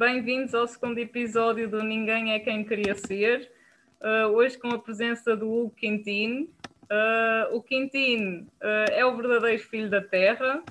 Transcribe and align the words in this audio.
bem-vindos 0.00 0.54
ao 0.54 0.66
segundo 0.66 0.96
episódio 0.96 1.68
do 1.68 1.82
Ninguém 1.82 2.32
é 2.32 2.38
Quem 2.38 2.64
Queria 2.64 2.94
Ser. 2.94 3.52
Uh, 4.00 4.28
hoje 4.28 4.56
com 4.56 4.68
a 4.68 4.78
presença 4.78 5.36
do 5.36 5.46
Hugo 5.52 5.74
Quintino. 5.76 6.48
Uh, 6.84 7.54
o 7.54 7.62
Quintino 7.62 8.46
uh, 8.62 8.92
é 8.92 9.04
o 9.04 9.14
verdadeiro 9.14 9.62
filho 9.62 9.90
da 9.90 10.00
terra, 10.00 10.62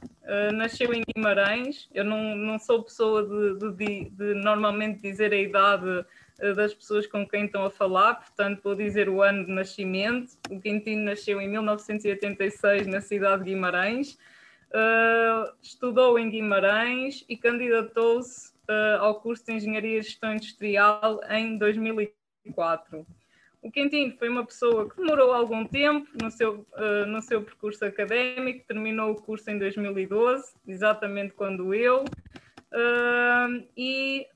nasceu 0.56 0.92
em 0.96 1.04
Guimarães. 1.14 1.88
Eu 1.94 2.06
não, 2.06 2.36
não 2.36 2.58
sou 2.58 2.82
pessoa 2.82 3.22
de, 3.24 3.72
de, 3.76 4.10
de, 4.10 4.34
normalmente 4.34 5.00
dizer 5.00 5.32
a 5.32 5.38
idade 5.38 6.04
das 6.56 6.74
pessoas 6.74 7.06
com 7.06 7.28
quem 7.28 7.46
estão 7.46 7.64
a 7.66 7.70
falar, 7.70 8.16
portanto 8.16 8.62
vou 8.64 8.74
dizer 8.74 9.10
o 9.10 9.22
ano 9.22 9.46
de 9.46 9.52
nascimento. 9.52 10.32
O 10.50 10.60
Quintino 10.60 11.04
nasceu 11.04 11.40
em 11.40 11.48
1986 11.48 12.88
na 12.88 13.00
cidade 13.00 13.44
de 13.44 13.52
Guimarães. 13.52 14.18
Uh, 14.72 15.54
estudou 15.62 16.18
em 16.18 16.32
Guimarães 16.32 17.24
e 17.30 17.38
candidatou-se 17.38 18.58
uh, 18.70 19.02
ao 19.02 19.20
curso 19.20 19.46
de 19.46 19.54
Engenharia 19.54 19.98
e 19.98 20.02
Gestão 20.02 20.34
Industrial 20.34 21.20
em 21.30 21.58
2004. 21.58 23.06
O 23.62 23.70
Quintino 23.70 24.16
foi 24.18 24.30
uma 24.30 24.46
pessoa 24.46 24.90
que 24.90 24.96
demorou 24.96 25.34
algum 25.34 25.66
tempo 25.66 26.08
no 26.22 26.32
seu, 26.32 26.66
uh, 26.74 27.06
no 27.08 27.22
seu 27.22 27.42
percurso 27.42 27.84
académico, 27.84 28.66
terminou 28.66 29.12
o 29.12 29.22
curso 29.22 29.50
em 29.50 29.58
2012, 29.58 30.54
exatamente 30.68 31.34
quando 31.34 31.74
eu, 31.74 32.06
Uh, 32.72 33.66
e 33.76 34.28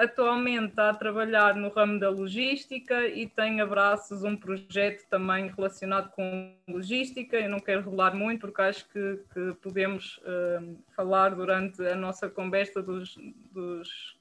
atualmente 0.00 0.70
está 0.70 0.90
a 0.90 0.94
trabalhar 0.94 1.54
no 1.54 1.68
ramo 1.68 2.00
da 2.00 2.08
logística 2.08 3.06
e 3.06 3.26
tem 3.26 3.60
abraços 3.60 4.24
um 4.24 4.34
projeto 4.34 5.06
também 5.08 5.48
relacionado 5.48 6.10
com 6.12 6.56
logística. 6.66 7.36
Eu 7.36 7.50
não 7.50 7.60
quero 7.60 7.82
revelar 7.82 8.14
muito 8.14 8.40
porque 8.40 8.62
acho 8.62 8.88
que, 8.88 9.20
que 9.32 9.54
podemos 9.60 10.16
uh, 10.18 10.78
falar 10.96 11.34
durante 11.34 11.86
a 11.86 11.94
nossa 11.94 12.30
conversa 12.30 12.82
dos, 12.82 13.14
dos, 13.52 14.18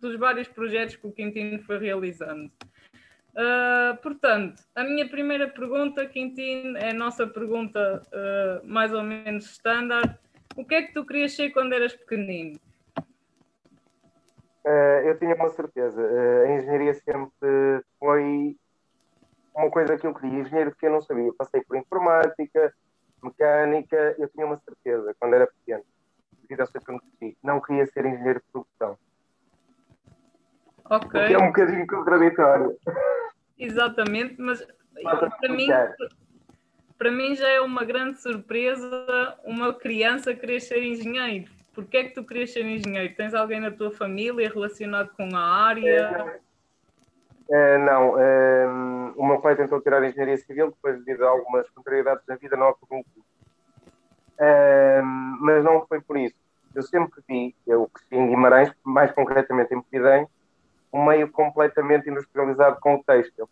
dos, 0.00 0.16
vários 0.16 0.46
projetos 0.46 0.94
que 0.94 1.06
o 1.06 1.12
Quintino 1.12 1.58
foi 1.64 1.78
realizando. 1.78 2.50
portanto, 4.02 4.62
a 4.74 4.84
minha 4.84 5.08
primeira 5.08 5.48
pergunta, 5.48 6.06
Quintino, 6.06 6.78
é 6.78 6.90
a 6.90 6.94
nossa 6.94 7.26
pergunta 7.26 8.02
mais 8.64 8.92
ou 8.92 9.02
menos 9.02 9.46
standard. 9.46 10.16
O 10.56 10.64
que 10.64 10.74
é 10.74 10.82
que 10.82 10.92
tu 10.92 11.04
querias 11.04 11.32
ser 11.32 11.50
quando 11.50 11.72
eras 11.72 11.94
pequenino? 11.94 12.58
Uh, 14.68 15.00
eu 15.08 15.18
tinha 15.18 15.34
uma 15.34 15.48
certeza. 15.48 15.98
Uh, 15.98 16.44
a 16.44 16.58
engenharia 16.58 16.92
sempre 16.92 17.32
foi 17.98 18.54
uma 19.54 19.70
coisa 19.70 19.96
que 19.96 20.06
eu 20.06 20.12
queria. 20.12 20.40
Engenheiro 20.40 20.76
que 20.76 20.84
eu 20.84 20.92
não 20.92 21.00
sabia. 21.00 21.24
Eu 21.24 21.34
passei 21.34 21.62
por 21.62 21.74
informática, 21.74 22.74
mecânica, 23.22 24.14
eu 24.18 24.28
tinha 24.28 24.44
uma 24.44 24.58
certeza 24.58 25.16
quando 25.18 25.34
era 25.34 25.46
pequeno. 25.46 25.82
Devido 26.42 26.60
ao 26.60 26.68
que 26.68 26.76
eu 26.76 27.36
Não 27.42 27.62
queria 27.62 27.86
ser 27.86 28.04
engenheiro 28.04 28.40
de 28.40 28.46
produção. 28.52 28.98
Ok. 30.84 31.26
Que 31.26 31.32
é 31.32 31.38
um 31.38 31.46
bocadinho 31.46 31.86
contraditório. 31.86 32.78
Exatamente, 33.58 34.36
mas 34.38 34.66
para 35.40 35.48
mim, 35.48 35.68
para 36.98 37.10
mim 37.10 37.34
já 37.34 37.48
é 37.48 37.60
uma 37.60 37.84
grande 37.84 38.20
surpresa 38.20 39.38
uma 39.44 39.72
criança 39.72 40.34
querer 40.34 40.60
ser 40.60 40.82
engenheiro 40.82 41.57
Porquê 41.78 41.98
é 41.98 42.04
que 42.08 42.10
tu 42.10 42.24
querias 42.24 42.52
ser 42.52 42.66
engenheiro? 42.66 43.14
Tens 43.14 43.32
alguém 43.34 43.60
na 43.60 43.70
tua 43.70 43.92
família 43.92 44.50
relacionado 44.52 45.10
com 45.16 45.28
a 45.36 45.40
área? 45.40 46.40
É, 47.48 47.78
não, 47.78 48.18
é, 48.18 48.66
o 49.14 49.24
meu 49.24 49.40
pai 49.40 49.54
tentou 49.54 49.80
tirar 49.80 50.02
a 50.02 50.08
engenharia 50.08 50.36
civil, 50.38 50.72
depois 50.72 50.98
devido 51.04 51.24
a 51.24 51.28
algumas 51.28 51.70
contrariedades 51.70 52.26
da 52.26 52.34
vida 52.34 52.56
não 52.56 52.70
acabou 52.70 53.04
é, 54.40 55.00
mas 55.04 55.62
não 55.62 55.86
foi 55.86 56.00
por 56.00 56.16
isso. 56.16 56.34
Eu 56.74 56.82
sempre 56.82 57.22
vi, 57.28 57.54
eu 57.64 57.88
cresci 57.94 58.16
em 58.16 58.28
Guimarães, 58.28 58.72
mais 58.82 59.12
concretamente 59.12 59.72
em 59.72 59.80
Pidém, 59.80 60.26
um 60.92 61.04
meio 61.04 61.30
completamente 61.30 62.10
industrializado 62.10 62.80
com 62.80 62.96
o 62.96 63.04
têxtil. 63.04 63.48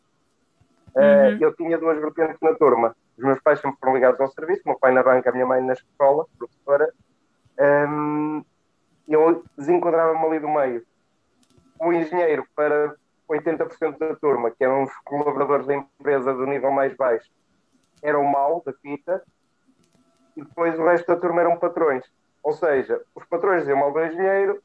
Uhum. 0.97 1.39
Eu 1.41 1.55
tinha 1.55 1.79
duas 1.79 1.97
vertentes 2.01 2.41
na 2.43 2.57
turma. 2.57 2.97
Os 3.17 3.23
meus 3.23 3.41
pais 3.41 3.61
sempre 3.61 3.79
foram 3.79 3.95
ligados 3.95 4.21
ao 4.21 4.27
serviço, 4.27 4.63
o 4.65 4.71
meu 4.71 4.79
pai 4.81 4.93
na 4.93 5.05
banca, 5.05 5.31
a 5.31 5.33
minha 5.33 5.47
mãe 5.47 5.63
na 5.63 5.75
escola, 5.75 6.27
professora, 6.37 6.93
um, 7.59 8.45
eu 9.09 9.45
desenquadrava-me 9.57 10.25
ali 10.27 10.41
do 10.41 10.49
meio. 10.49 10.85
O 11.81 11.93
engenheiro, 11.93 12.47
para 12.55 12.95
80% 13.29 13.99
da 13.99 14.17
turma, 14.17 14.51
que 14.51 14.65
eram 14.65 14.85
os 14.85 14.97
colaboradores 15.05 15.67
da 15.67 15.75
empresa 15.75 16.33
do 16.33 16.47
nível 16.47 16.71
mais 16.71 16.95
baixo, 16.95 17.31
era 18.03 18.19
o 18.19 18.25
mal 18.25 18.63
da 18.65 18.73
fita, 18.73 19.23
e 20.37 20.43
depois 20.43 20.79
o 20.79 20.85
resto 20.85 21.07
da 21.07 21.17
turma 21.17 21.41
eram 21.41 21.57
patrões. 21.57 22.05
Ou 22.43 22.53
seja, 22.53 23.01
os 23.15 23.25
patrões 23.25 23.61
diziam 23.61 23.79
mal 23.79 23.93
do 23.93 24.05
engenheiro, 24.05 24.63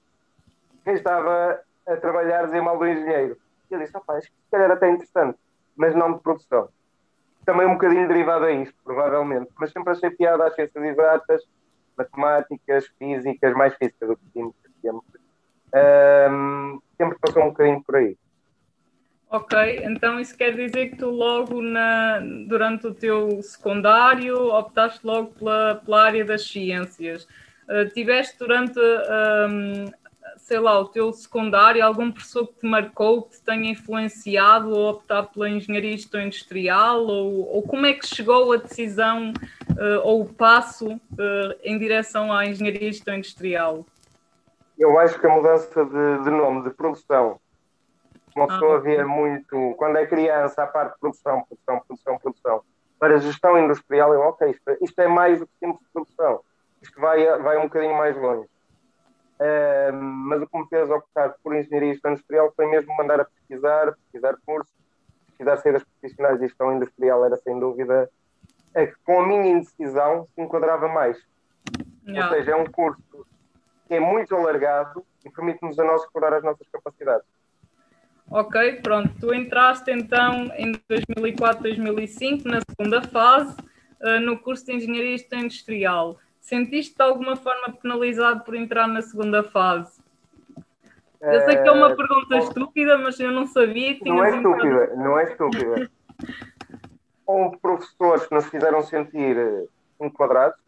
quem 0.83 0.93
estava 0.93 1.59
a 1.87 1.97
trabalhar 1.97 2.45
dizia 2.45 2.61
mal 2.61 2.77
do 2.77 2.87
engenheiro. 2.87 3.37
E 3.69 3.73
eu 3.73 3.79
disse, 3.79 3.93
rapaz, 3.93 4.25
se 4.25 4.51
calhar 4.51 4.69
até 4.71 4.89
interessante, 4.89 5.37
mas 5.75 5.95
não 5.95 6.13
de 6.13 6.19
produção. 6.19 6.69
Também 7.45 7.65
um 7.65 7.73
bocadinho 7.73 8.07
derivado 8.07 8.45
a 8.45 8.51
isto, 8.51 8.75
provavelmente, 8.83 9.49
mas 9.59 9.71
sempre 9.71 9.91
achei 9.91 10.11
piada 10.11 10.45
às 10.45 10.53
ciências 10.53 10.83
exatas, 10.83 11.43
matemáticas, 12.09 12.87
físicas, 12.97 13.53
mais 13.53 13.75
físicas 13.75 14.09
do 14.09 14.17
que 14.17 14.51
sempre. 14.81 15.21
Um, 15.73 16.81
sempre 16.97 17.17
passou 17.19 17.43
um 17.43 17.47
bocadinho 17.47 17.83
por 17.83 17.95
aí. 17.95 18.17
Ok, 19.29 19.57
então 19.85 20.19
isso 20.19 20.37
quer 20.37 20.53
dizer 20.53 20.89
que 20.89 20.97
tu 20.97 21.09
logo 21.09 21.61
na, 21.61 22.19
durante 22.47 22.87
o 22.87 22.93
teu 22.93 23.41
secundário 23.41 24.35
optaste 24.53 24.99
logo 25.05 25.31
pela, 25.31 25.75
pela 25.75 26.03
área 26.03 26.25
das 26.25 26.45
ciências. 26.45 27.25
Uh, 27.69 27.87
tiveste 27.93 28.37
durante 28.37 28.77
sei 30.41 30.59
lá, 30.59 30.79
o 30.79 30.87
teu 30.87 31.13
secundário, 31.13 31.85
algum 31.85 32.11
professor 32.11 32.47
que 32.47 32.59
te 32.59 32.65
marcou, 32.65 33.23
que 33.23 33.31
te 33.37 33.41
tenha 33.41 33.71
influenciado 33.71 34.75
a 34.75 34.91
optar 34.91 35.23
pela 35.23 35.49
engenharia 35.49 35.95
industrial? 36.25 37.05
Ou, 37.05 37.55
ou 37.55 37.63
como 37.63 37.85
é 37.85 37.93
que 37.93 38.05
chegou 38.05 38.51
a 38.51 38.57
decisão 38.57 39.31
uh, 39.31 39.99
ou 40.03 40.21
o 40.21 40.33
passo 40.33 40.93
uh, 40.93 40.99
em 41.63 41.77
direção 41.77 42.33
à 42.33 42.45
engenharia 42.45 42.89
industrial? 42.89 43.85
Eu 44.77 44.97
acho 44.97 45.19
que 45.19 45.27
a 45.27 45.29
mudança 45.29 45.85
de, 45.85 46.23
de 46.23 46.29
nome, 46.31 46.63
de 46.63 46.71
produção, 46.71 47.39
uma 48.35 48.47
pessoa 48.47 48.77
ah, 48.77 48.79
vê 48.79 49.03
muito, 49.03 49.75
quando 49.77 49.97
é 49.97 50.05
criança, 50.07 50.63
a 50.63 50.67
parte 50.67 50.93
de 50.93 50.99
produção, 50.99 51.43
produção, 51.43 51.79
produção, 51.85 52.17
produção, 52.17 52.61
para 52.97 53.19
gestão 53.19 53.59
industrial, 53.59 54.13
eu, 54.13 54.21
ok, 54.21 54.49
isto, 54.49 54.77
isto 54.81 54.99
é 54.99 55.07
mais 55.07 55.39
do 55.39 55.45
que 55.45 55.53
simples 55.59 55.87
produção, 55.93 56.39
isto 56.81 56.99
vai, 56.99 57.23
vai 57.39 57.57
um 57.57 57.63
bocadinho 57.63 57.95
mais 57.95 58.15
longe 58.17 58.50
mas 59.93 60.41
o 60.41 60.47
que 60.47 60.57
me 60.57 60.67
fez 60.67 60.89
optar 60.89 61.35
por 61.43 61.55
engenharia 61.55 61.97
industrial 62.05 62.53
foi 62.55 62.67
mesmo 62.67 62.95
mandar 62.95 63.19
a 63.19 63.25
pesquisar, 63.25 63.93
pesquisar 63.93 64.37
cursos, 64.45 64.73
pesquisar 65.27 65.57
saídas 65.57 65.83
profissionais 65.83 66.39
de 66.39 66.47
gestão 66.47 66.75
industrial 66.75 67.25
era 67.25 67.37
sem 67.37 67.59
dúvida 67.59 68.09
é 68.73 68.87
que 68.87 68.95
com 69.05 69.21
a 69.21 69.27
minha 69.27 69.57
indecisão 69.57 70.27
se 70.33 70.41
enquadrava 70.41 70.87
mais. 70.87 71.17
Ou 72.07 72.29
seja, 72.29 72.51
é 72.51 72.55
um 72.55 72.65
curso 72.65 73.25
que 73.87 73.95
é 73.95 73.99
muito 73.99 74.35
alargado 74.35 75.05
e 75.25 75.29
permite-nos 75.29 75.77
a 75.79 75.83
nós 75.83 76.03
explorar 76.03 76.33
as 76.33 76.43
nossas 76.43 76.67
capacidades. 76.69 77.27
Ok, 78.29 78.79
pronto. 78.81 79.13
Tu 79.19 79.33
entraste 79.33 79.91
então 79.91 80.49
em 80.55 80.79
2004, 80.87 81.63
2005 81.63 82.47
na 82.47 82.59
segunda 82.61 83.01
fase 83.01 83.55
uh, 84.01 84.19
no 84.21 84.39
curso 84.39 84.65
de 84.65 84.73
Engenharia 84.73 85.17
Industrial. 85.33 86.17
Sentiste 86.41 86.95
de 86.95 87.03
alguma 87.03 87.35
forma 87.35 87.71
penalizado 87.71 88.43
por 88.43 88.55
entrar 88.55 88.87
na 88.87 89.01
segunda 89.01 89.43
fase? 89.43 90.01
Eu 91.21 91.45
sei 91.45 91.61
que 91.61 91.69
é 91.69 91.71
uma 91.71 91.91
eh, 91.91 91.95
pergunta 91.95 92.37
estúpida, 92.39 92.97
mas 92.97 93.19
eu 93.19 93.31
não 93.31 93.45
sabia 93.45 93.95
que 93.95 94.09
Não 94.09 94.25
é 94.25 94.35
estúpida, 94.35 94.95
não 94.95 95.19
é 95.19 95.23
estúpida. 95.23 95.91
Houve 97.27 97.57
professores 97.59 98.25
que 98.25 98.33
nos 98.33 98.47
fizeram 98.47 98.81
sentir 98.81 99.37
eh, 99.37 99.65
enquadrados 100.01 100.59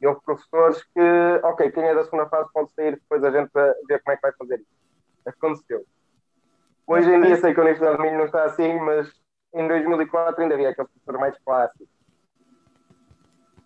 e 0.00 0.06
houve 0.06 0.20
professores 0.24 0.82
que, 0.84 1.40
ok, 1.42 1.72
quem 1.72 1.82
é 1.82 1.94
da 1.94 2.04
segunda 2.04 2.26
fase 2.26 2.48
pode 2.52 2.70
sair, 2.72 2.92
depois 2.92 3.24
a 3.24 3.30
gente 3.32 3.50
ver 3.52 4.00
como 4.00 4.12
é 4.12 4.16
que 4.16 4.22
vai 4.22 4.32
fazer 4.32 4.60
isso. 4.60 5.26
Aconteceu. 5.26 5.84
Hoje 6.86 7.10
em 7.10 7.20
dia 7.20 7.36
sei 7.36 7.52
que 7.52 7.58
a 7.58 7.62
Universidade 7.64 7.96
de 7.96 8.02
Milho 8.02 8.18
não 8.18 8.26
está 8.26 8.44
assim, 8.44 8.78
mas 8.78 9.12
em 9.52 9.66
2004 9.66 10.40
ainda 10.40 10.54
havia 10.54 10.68
aquele 10.70 10.86
professor 10.86 11.18
mais 11.18 11.36
clássico. 11.44 11.88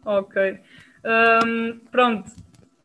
Ok. 0.06 0.62
Um, 1.04 1.78
pronto, 1.90 2.30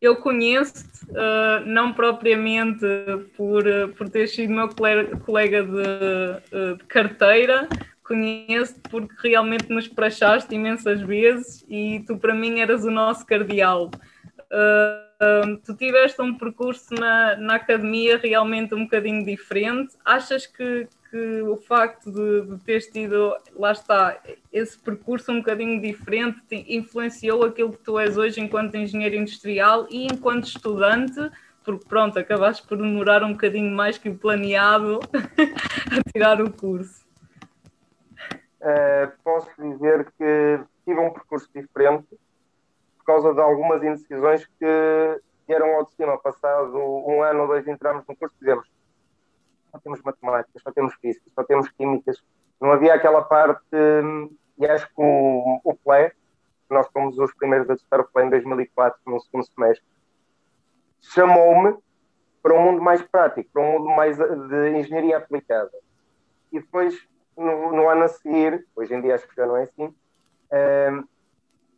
eu 0.02 0.18
conheço-te, 0.18 1.06
uh, 1.12 1.66
não 1.66 1.94
propriamente 1.94 2.86
por, 3.38 3.64
por 3.98 4.10
ter 4.10 4.28
sido 4.28 4.54
meu 4.54 4.70
colega 5.26 5.64
de, 5.64 5.84
ah, 6.52 6.76
de 6.78 6.84
carteira, 6.86 7.68
conheço-te 8.04 8.82
porque 8.90 9.30
realmente 9.30 9.70
nos 9.70 9.88
praxaste 9.88 10.54
imensas 10.54 11.02
vezes 11.02 11.66
e 11.70 12.04
tu 12.06 12.18
para 12.18 12.36
mim 12.36 12.60
eras 12.60 12.84
o 12.84 12.92
nosso 12.92 13.26
cardeal. 13.26 13.90
Uh, 14.52 15.58
tu 15.66 15.76
tiveste 15.76 16.22
um 16.22 16.38
percurso 16.38 16.94
na, 16.94 17.38
na 17.38 17.56
academia 17.56 18.18
realmente 18.18 18.76
um 18.76 18.84
bocadinho 18.84 19.26
diferente. 19.26 19.96
Achas 20.04 20.46
que, 20.46 20.88
que 21.14 21.42
o 21.44 21.56
facto 21.56 22.12
de, 22.12 22.42
de 22.42 22.64
teres 22.64 22.88
tido, 22.88 23.36
lá 23.56 23.72
está, 23.72 24.20
esse 24.52 24.80
percurso 24.80 25.32
um 25.32 25.38
bocadinho 25.38 25.80
diferente 25.80 26.42
te 26.48 26.66
influenciou 26.76 27.46
aquilo 27.46 27.72
que 27.72 27.84
tu 27.84 28.00
és 28.00 28.18
hoje 28.18 28.42
enquanto 28.42 28.74
engenheiro 28.74 29.16
industrial 29.16 29.86
e 29.92 30.08
enquanto 30.08 30.46
estudante 30.46 31.30
porque 31.64 31.86
pronto, 31.88 32.18
acabaste 32.18 32.68
por 32.68 32.78
demorar 32.78 33.24
um 33.24 33.34
bocadinho 33.34 33.72
mais 33.72 33.96
que 33.96 34.10
o 34.10 34.18
planeado 34.18 35.00
a 35.14 36.12
tirar 36.12 36.42
o 36.42 36.52
curso. 36.52 37.06
Uh, 38.60 39.12
posso 39.24 39.50
dizer 39.62 40.12
que 40.18 40.60
tive 40.84 41.00
um 41.00 41.12
percurso 41.12 41.48
diferente 41.54 42.08
por 42.98 43.06
causa 43.06 43.34
de 43.36 43.40
algumas 43.40 43.84
indecisões 43.84 44.48
que 44.60 45.22
vieram 45.48 45.76
ao 45.76 45.86
de 45.86 45.94
cima. 45.94 46.18
Passado 46.18 46.76
um 46.76 47.22
ano 47.22 47.44
ou 47.44 47.48
dois 47.48 47.68
entramos 47.68 48.04
no 48.08 48.16
curso 48.16 48.36
dizemos 48.40 48.68
só 49.74 49.80
temos 49.80 50.02
matemática, 50.04 50.60
só 50.60 50.72
temos 50.72 50.94
física, 50.96 51.26
só 51.34 51.44
temos 51.44 51.68
químicas. 51.72 52.24
Não 52.62 52.72
havia 52.72 52.94
aquela 52.94 53.24
parte, 53.24 53.66
e 54.58 54.66
acho 54.68 54.88
que 54.88 54.94
o, 54.98 55.60
o 55.64 55.74
PLE, 55.74 56.12
nós 56.70 56.88
fomos 56.90 57.18
os 57.18 57.34
primeiros 57.34 57.68
a 57.70 57.76
testar 57.76 58.00
o 58.00 58.08
PLE 58.08 58.26
em 58.26 58.30
2004, 58.30 59.02
no 59.08 59.20
segundo 59.20 59.46
semestre, 59.46 59.86
chamou-me 61.02 61.76
para 62.42 62.54
um 62.54 62.62
mundo 62.62 62.82
mais 62.82 63.02
prático, 63.02 63.50
para 63.52 63.62
um 63.62 63.72
mundo 63.80 63.90
mais 63.90 64.18
de 64.18 64.78
engenharia 64.78 65.18
aplicada. 65.18 65.72
E 66.52 66.60
depois, 66.60 66.96
no, 67.36 67.72
no 67.72 67.90
ano 67.90 68.04
a 68.04 68.08
seguir, 68.08 68.66
hoje 68.76 68.94
em 68.94 69.02
dia 69.02 69.16
acho 69.16 69.28
que 69.28 69.36
já 69.36 69.48
não 69.48 69.58
é 69.58 69.64
assim, 69.64 69.94
um, 70.52 71.04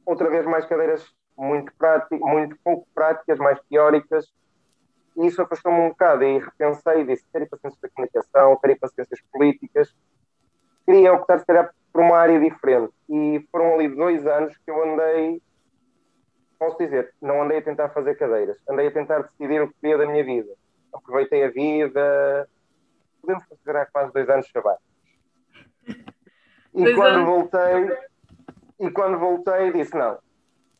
outra 0.06 0.30
vez 0.30 0.46
mais 0.46 0.66
cadeiras 0.66 1.08
muito, 1.38 1.74
práticas, 1.78 2.20
muito 2.20 2.58
pouco 2.62 2.88
práticas, 2.94 3.40
mais 3.40 3.60
teóricas, 3.70 4.34
e 5.18 5.28
isso 5.28 5.42
afastou-me 5.42 5.80
um 5.80 5.90
bocado 5.90 6.24
e 6.24 6.40
repensei 6.40 7.02
e 7.02 7.06
disse, 7.06 7.26
quero 7.32 7.46
ir 7.46 7.48
para 7.48 7.60
ciências 7.60 7.82
da 7.82 7.90
comunicação, 7.90 8.58
quero 8.58 8.74
ir 8.74 8.80
para 8.80 8.90
ciências 8.90 9.22
políticas, 9.32 9.96
queria 10.86 11.14
optar 11.14 11.40
se 11.40 11.46
calhar 11.46 11.74
por 11.92 12.02
uma 12.02 12.18
área 12.18 12.40
diferente 12.40 12.94
e 13.10 13.46
foram 13.52 13.76
ali 13.76 13.88
dois 13.88 14.28
anos 14.28 14.58
que 14.58 14.70
eu 14.70 14.84
andei 14.84 15.42
posso 16.58 16.78
dizer, 16.78 17.14
não 17.22 17.44
andei 17.44 17.60
a 17.60 17.62
tentar 17.62 17.90
fazer 17.90 18.16
cadeiras, 18.16 18.58
andei 18.70 18.88
a 18.88 18.92
tentar 18.92 19.20
decidir 19.24 19.62
o 19.62 19.68
que 19.68 19.76
queria 19.82 19.98
da 19.98 20.06
minha 20.06 20.24
vida. 20.24 20.52
Aproveitei 20.94 21.44
a 21.44 21.50
vida, 21.50 22.50
podemos 23.22 23.46
considerar 23.46 23.88
quase 23.92 24.14
dois 24.14 24.30
anos 24.30 24.50
sabáticos. 24.50 24.96
E 26.74 26.84
dois 26.84 26.96
quando 26.96 27.16
anos. 27.16 27.28
voltei, 27.28 27.98
e 28.80 28.92
quando 28.92 29.20
voltei 29.20 29.72
disse 29.74 29.96
não. 29.96 30.18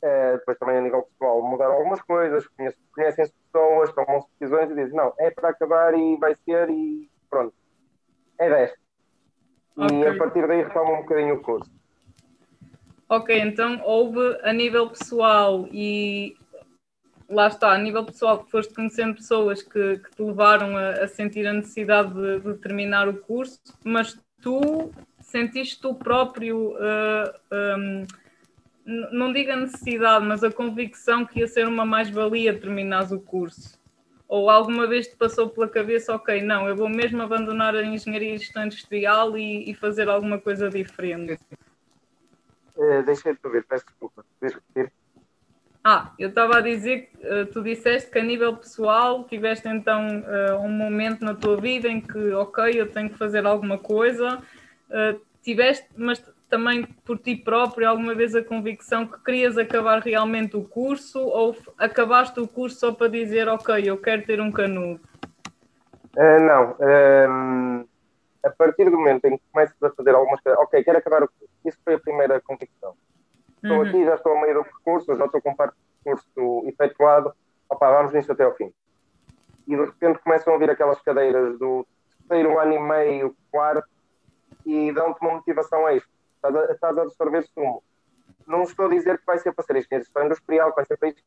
É, 0.02 0.38
depois 0.38 0.58
também 0.58 0.78
a 0.78 0.82
nível 0.82 1.04
pessoal 1.04 1.42
mudaram 1.42 1.74
algumas 1.74 2.02
coisas, 2.02 2.48
conhecem-se 2.94 3.34
pessoas, 3.56 3.94
tomam-se 3.94 4.28
decisões 4.38 4.72
e 4.72 4.76
dizem 4.76 4.96
não, 4.96 5.14
é 5.18 5.32
para 5.32 5.50
acabar 5.50 5.98
e 5.98 6.18
vai 6.18 6.36
ser 6.44 6.70
e 6.70 7.10
pronto. 7.30 7.54
É 8.38 8.50
desta. 8.50 8.78
Okay. 9.78 10.00
E 10.00 10.08
a 10.08 10.18
partir 10.18 10.48
daí 10.48 10.64
retoma 10.64 10.92
um 10.92 11.02
bocadinho 11.02 11.36
o 11.36 11.42
curso. 11.42 11.72
Ok, 13.08 13.40
então 13.40 13.82
houve 13.84 14.20
a 14.44 14.52
nível 14.52 14.90
pessoal 14.90 15.68
e 15.72 16.36
lá 17.30 17.48
está, 17.48 17.72
a 17.72 17.78
nível 17.78 18.04
pessoal 18.04 18.44
que 18.44 18.52
foste 18.52 18.74
conhecendo 18.74 19.16
pessoas 19.16 19.62
que, 19.62 20.00
que 20.00 20.12
te 20.12 20.22
levaram 20.22 20.76
a, 20.76 20.92
a 20.92 21.08
sentir 21.08 21.48
a 21.48 21.54
necessidade 21.54 22.14
de, 22.14 22.40
de, 22.40 22.54
terminar 22.56 23.08
o 23.08 23.18
curso, 23.18 23.60
mas 23.84 24.20
tu 24.42 24.92
sentiste 25.20 25.80
tu 25.80 25.94
próprio, 25.94 26.74
uh, 26.74 27.78
um, 27.78 28.04
não 28.86 29.34
digo 29.34 29.52
a 29.52 29.56
necessidade, 29.56 30.24
mas 30.26 30.44
a 30.44 30.52
convicção 30.52 31.26
que 31.26 31.40
ia 31.40 31.48
ser 31.48 31.68
uma 31.68 31.86
mais-valia 31.86 32.58
terminares 32.58 33.12
o 33.12 33.20
curso? 33.20 33.80
Ou 34.28 34.50
alguma 34.50 34.88
vez 34.88 35.08
te 35.08 35.16
passou 35.16 35.50
pela 35.50 35.68
cabeça, 35.68 36.14
ok, 36.14 36.42
não, 36.42 36.68
eu 36.68 36.76
vou 36.76 36.90
mesmo 36.90 37.22
abandonar 37.22 37.76
a 37.76 37.84
engenharia 37.84 38.34
industrial 38.34 39.38
e, 39.38 39.70
e 39.70 39.74
fazer 39.74 40.08
alguma 40.08 40.40
coisa 40.40 40.70
diferente? 40.70 41.40
Uh, 42.76 43.04
deixei 43.04 43.34
de 43.34 43.40
ouvir, 43.44 43.64
peço 43.64 43.86
desculpa. 43.86 44.26
Ah, 45.84 46.12
eu 46.18 46.30
estava 46.30 46.58
a 46.58 46.62
dizer 46.62 47.12
que 47.12 47.28
uh, 47.28 47.46
tu 47.46 47.62
disseste 47.62 48.10
que 48.10 48.18
a 48.18 48.24
nível 48.24 48.58
pessoal 48.58 49.24
tiveste 49.26 49.68
então 49.68 50.08
uh, 50.08 50.60
um 50.60 50.70
momento 50.70 51.24
na 51.24 51.36
tua 51.36 51.62
vida 51.62 51.88
em 51.88 52.02
que, 52.02 52.32
ok, 52.34 52.72
eu 52.76 52.92
tenho 52.92 53.10
que 53.10 53.18
fazer 53.18 53.46
alguma 53.46 53.78
coisa. 53.78 54.42
Tiveste, 55.44 55.88
mas 55.96 56.24
também 56.50 56.88
por 57.06 57.20
ti 57.20 57.36
próprio, 57.36 57.88
alguma 57.88 58.16
vez 58.16 58.36
a 58.36 58.44
convicção 58.44 59.06
que 59.06 59.24
querias 59.24 59.58
acabar 59.58 60.00
realmente 60.00 60.58
o 60.58 60.64
curso 60.64 61.20
ou 61.20 61.56
acabaste 61.78 62.40
o 62.40 62.48
curso 62.48 62.80
só 62.80 62.92
para 62.92 63.08
dizer, 63.08 63.48
ok, 63.48 63.84
eu 63.86 63.98
quero 63.98 64.26
ter 64.26 64.42
um 64.42 64.52
canudo? 64.52 65.00
não. 66.18 66.76
Um 66.80 67.86
a 68.46 68.50
partir 68.52 68.86
do 68.86 68.92
momento 68.92 69.26
em 69.26 69.38
que 69.38 69.44
começas 69.52 69.82
a 69.82 69.90
fazer 69.90 70.14
algumas 70.14 70.40
coisas, 70.40 70.62
ok, 70.62 70.84
quero 70.84 71.00
acabar 71.00 71.24
o 71.24 71.28
curso, 71.28 71.54
isso 71.66 71.80
foi 71.84 71.96
a 71.96 72.00
primeira 72.00 72.40
convicção. 72.40 72.94
Estou 73.56 73.80
uhum. 73.80 73.88
aqui, 73.88 74.06
já 74.06 74.14
estou 74.14 74.34
ao 74.34 74.42
meio 74.42 74.54
do 74.54 74.64
percurso, 74.64 75.18
já 75.18 75.26
estou 75.26 75.42
com 75.42 75.56
parte 75.56 75.74
do 75.74 76.04
percurso 76.04 76.68
efetuado, 76.68 77.34
opa, 77.68 77.92
vamos 77.92 78.14
nisto 78.14 78.32
até 78.32 78.44
ao 78.44 78.54
fim. 78.54 78.72
E 79.68 79.76
de 79.76 79.84
repente 79.84 80.20
começam 80.20 80.54
a 80.54 80.58
vir 80.60 80.70
aquelas 80.70 81.02
cadeiras 81.02 81.58
do 81.58 81.88
terceiro 82.28 82.60
ano 82.60 82.74
e 82.74 82.80
meio, 82.80 83.36
quarto, 83.50 83.90
e 84.64 84.92
dão-te 84.92 85.20
uma 85.22 85.34
motivação 85.34 85.88
a 85.88 85.94
isto. 85.94 86.10
Estás 86.46 86.56
a, 86.56 86.72
estás 86.72 86.98
a 86.98 87.02
absorver 87.02 87.44
sumo. 87.48 87.84
Não 88.46 88.62
estou 88.64 88.86
a 88.86 88.90
dizer 88.90 89.18
que 89.18 89.26
vai 89.26 89.40
ser 89.40 89.52
para 89.52 89.66
ser 89.66 89.78
engenheiro 89.78 90.04
gestão 90.04 90.26
industrial, 90.26 90.74
vai 90.76 90.86
ser 90.86 90.98
para 90.98 91.10
isto. 91.10 91.24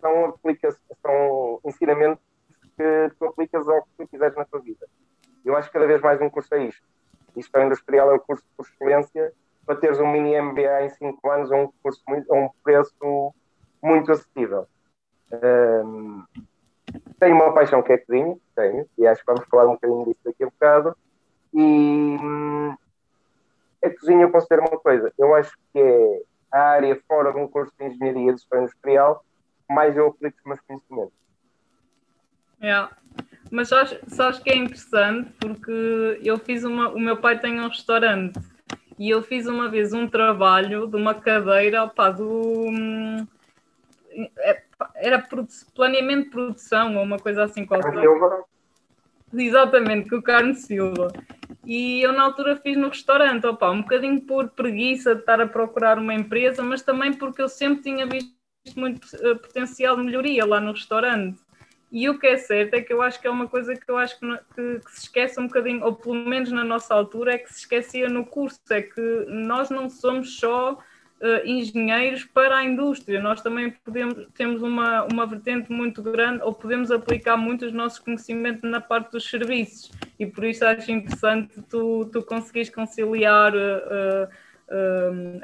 São, 0.00 0.26
aplica 0.26 0.76
são 1.00 1.60
ensinamentos 1.64 2.22
que 2.76 3.10
tu 3.18 3.24
aplicas 3.24 3.66
ao 3.66 3.82
que 3.82 3.88
tu 3.96 4.08
quiseres 4.08 4.36
na 4.36 4.44
tua 4.44 4.60
vida. 4.60 4.86
Eu 5.44 5.56
acho 5.56 5.68
que 5.68 5.72
cada 5.72 5.86
vez 5.86 6.02
mais 6.02 6.20
um 6.20 6.28
curso 6.28 6.54
é 6.54 6.64
isto. 6.64 6.82
É 7.54 7.64
industrial, 7.64 8.10
é 8.10 8.14
o 8.14 8.20
curso 8.20 8.44
por 8.56 8.66
excelência, 8.66 9.32
para 9.64 9.76
teres 9.76 9.98
um 9.98 10.10
mini 10.10 10.38
MBA 10.40 10.82
em 10.84 10.90
5 10.90 11.30
anos 11.30 11.52
a 11.52 11.56
um, 11.56 11.72
curso 11.82 12.02
muito, 12.06 12.32
a 12.32 12.36
um 12.36 12.50
preço 12.62 13.34
muito 13.82 14.12
acessível. 14.12 14.66
Um, 15.32 16.24
tenho 17.18 17.34
uma 17.34 17.52
paixão 17.52 17.82
que 17.82 17.92
é 17.92 17.98
cozinha, 17.98 18.36
tenho, 18.54 18.86
e 18.98 19.06
acho 19.06 19.20
que 19.20 19.32
vamos 19.32 19.48
falar 19.48 19.66
um 19.66 19.74
bocadinho 19.74 20.04
disso 20.04 20.20
daqui 20.24 20.44
a 20.44 20.46
bocado. 20.46 20.96
E 21.52 22.18
hum, 22.20 22.74
a 23.86 23.94
cozinha, 23.94 24.22
eu 24.22 24.30
dizer 24.30 24.60
uma 24.60 24.78
coisa, 24.78 25.12
eu 25.18 25.34
acho 25.34 25.56
que 25.72 25.78
é 25.78 26.22
a 26.52 26.60
área 26.60 27.00
fora 27.06 27.32
de 27.32 27.38
um 27.38 27.48
curso 27.48 27.72
de 27.78 27.86
engenharia 27.86 28.32
de 28.32 28.40
gestão 28.40 28.62
industrial 28.62 29.24
mais 29.68 29.96
eu 29.96 30.08
aplico 30.08 30.38
os 30.38 30.44
meus 30.44 30.60
conhecimentos. 30.60 31.12
Yeah. 32.62 32.90
Mas 33.50 33.68
sabes, 33.68 33.98
sabes 34.08 34.38
que 34.38 34.50
é 34.50 34.56
interessante 34.56 35.30
porque 35.38 36.20
eu 36.22 36.38
fiz 36.38 36.64
uma. 36.64 36.88
O 36.90 36.98
meu 36.98 37.16
pai 37.16 37.38
tem 37.38 37.60
um 37.60 37.68
restaurante 37.68 38.40
e 38.98 39.10
eu 39.10 39.22
fiz 39.22 39.46
uma 39.46 39.68
vez 39.68 39.92
um 39.92 40.08
trabalho 40.08 40.86
de 40.86 40.96
uma 40.96 41.14
cadeira 41.14 41.84
opa, 41.84 42.10
do. 42.10 42.66
É, 44.38 44.62
era 44.96 45.26
planeamento 45.74 46.24
de 46.24 46.30
produção 46.30 46.96
ou 46.96 47.02
uma 47.02 47.18
coisa 47.18 47.44
assim 47.44 47.66
qualquer. 47.66 47.92
Exatamente, 49.32 50.08
com 50.08 50.16
o 50.16 50.22
Carlos 50.22 50.58
Silva. 50.58 51.12
E 51.64 52.00
eu 52.00 52.12
na 52.12 52.22
altura 52.22 52.56
fiz 52.56 52.76
no 52.76 52.88
restaurante, 52.88 53.46
opa, 53.46 53.70
um 53.70 53.82
bocadinho 53.82 54.20
por 54.20 54.48
preguiça 54.50 55.14
de 55.14 55.20
estar 55.20 55.40
a 55.40 55.46
procurar 55.46 55.98
uma 55.98 56.14
empresa, 56.14 56.62
mas 56.62 56.82
também 56.82 57.12
porque 57.12 57.42
eu 57.42 57.48
sempre 57.48 57.82
tinha 57.82 58.06
visto 58.06 58.32
muito 58.76 59.04
uh, 59.16 59.36
potencial 59.36 59.96
de 59.96 60.02
melhoria 60.02 60.44
lá 60.44 60.60
no 60.60 60.72
restaurante. 60.72 61.38
E 61.90 62.08
o 62.08 62.18
que 62.18 62.26
é 62.26 62.36
certo 62.36 62.74
é 62.74 62.80
que 62.80 62.92
eu 62.92 63.00
acho 63.00 63.20
que 63.20 63.26
é 63.26 63.30
uma 63.30 63.48
coisa 63.48 63.74
que 63.74 63.88
eu 63.88 63.96
acho 63.96 64.18
que, 64.18 64.26
que, 64.54 64.80
que, 64.80 64.90
se 64.92 65.02
esquece 65.02 65.40
um 65.40 65.46
bocadinho, 65.46 65.84
ou 65.84 65.94
pelo 65.94 66.14
menos 66.14 66.50
na 66.50 66.64
nossa 66.64 66.94
altura, 66.94 67.34
é 67.34 67.38
que 67.38 67.52
se 67.52 67.60
esquecia 67.60 68.08
no 68.08 68.24
curso, 68.26 68.60
é 68.70 68.82
que 68.82 69.26
nós 69.28 69.70
não 69.70 69.88
somos 69.88 70.38
só 70.38 70.78
uh, 71.20 71.46
engenheiros 71.46 72.24
para 72.24 72.56
a 72.56 72.64
indústria, 72.64 73.20
nós 73.20 73.40
também 73.42 73.70
podemos, 73.70 74.26
temos 74.34 74.62
uma, 74.62 75.04
uma 75.04 75.26
vertente 75.26 75.70
muito 75.72 76.02
grande, 76.02 76.42
ou 76.42 76.52
podemos 76.52 76.90
aplicar 76.90 77.36
muito 77.36 77.66
os 77.66 77.72
nossos 77.72 77.98
conhecimentos 77.98 78.68
na 78.68 78.80
parte 78.80 79.12
dos 79.12 79.28
serviços, 79.28 79.90
e 80.18 80.26
por 80.26 80.44
isso 80.44 80.64
acho 80.64 80.90
interessante 80.90 81.62
tu, 81.68 82.08
tu 82.12 82.22
conseguires 82.22 82.70
conciliar. 82.70 83.54
Uh, 83.54 84.24
uh, 84.24 84.45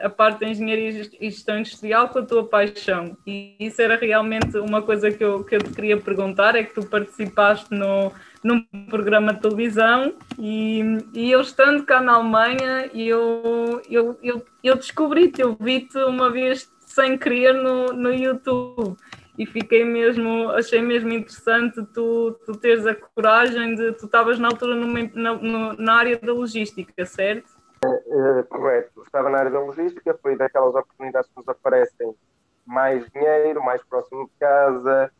a 0.02 0.10
parte 0.10 0.40
da 0.40 0.48
engenharia 0.48 1.08
e 1.20 1.30
gestão 1.30 1.58
industrial 1.58 2.08
com 2.08 2.18
a 2.18 2.22
tua 2.22 2.44
paixão. 2.44 3.16
E 3.26 3.54
isso 3.60 3.80
era 3.80 3.96
realmente 3.96 4.58
uma 4.58 4.82
coisa 4.82 5.10
que 5.10 5.22
eu, 5.22 5.44
que 5.44 5.56
eu 5.56 5.62
te 5.62 5.70
queria 5.70 5.96
perguntar, 5.96 6.56
é 6.56 6.64
que 6.64 6.74
tu 6.74 6.84
participaste 6.84 7.72
no, 7.72 8.12
num 8.42 8.62
programa 8.88 9.32
de 9.32 9.40
televisão 9.40 10.14
e, 10.38 10.82
e 11.14 11.30
eu 11.30 11.40
estando 11.40 11.84
cá 11.84 12.00
na 12.00 12.14
Alemanha, 12.14 12.90
eu, 12.92 13.80
eu, 13.88 14.18
eu, 14.22 14.44
eu 14.62 14.76
descobri-te, 14.76 15.40
eu 15.40 15.56
vi-te 15.58 15.98
uma 15.98 16.30
vez 16.30 16.70
sem 16.80 17.16
querer 17.16 17.54
no, 17.54 17.92
no 17.92 18.12
YouTube 18.12 18.96
e 19.38 19.46
fiquei 19.46 19.84
mesmo, 19.84 20.50
achei 20.50 20.82
mesmo 20.82 21.12
interessante 21.12 21.82
tu, 21.94 22.38
tu 22.44 22.52
teres 22.58 22.86
a 22.86 22.94
coragem 22.94 23.74
de, 23.76 23.92
tu 23.92 24.06
estavas 24.06 24.38
na 24.38 24.48
altura 24.48 24.74
numa, 24.74 24.98
na, 25.14 25.74
na 25.78 25.94
área 25.94 26.18
da 26.18 26.32
logística, 26.32 27.06
certo? 27.06 27.61
Uh, 28.12 28.44
correto. 28.44 29.02
Estava 29.02 29.30
na 29.30 29.38
área 29.38 29.50
da 29.50 29.58
logística, 29.58 30.18
foi 30.20 30.36
daquelas 30.36 30.74
oportunidades 30.74 31.30
que 31.30 31.36
nos 31.38 31.48
aparecem 31.48 32.14
mais 32.66 33.10
dinheiro, 33.10 33.64
mais 33.64 33.82
próximo 33.84 34.26
de 34.26 34.32
casa. 34.38 35.10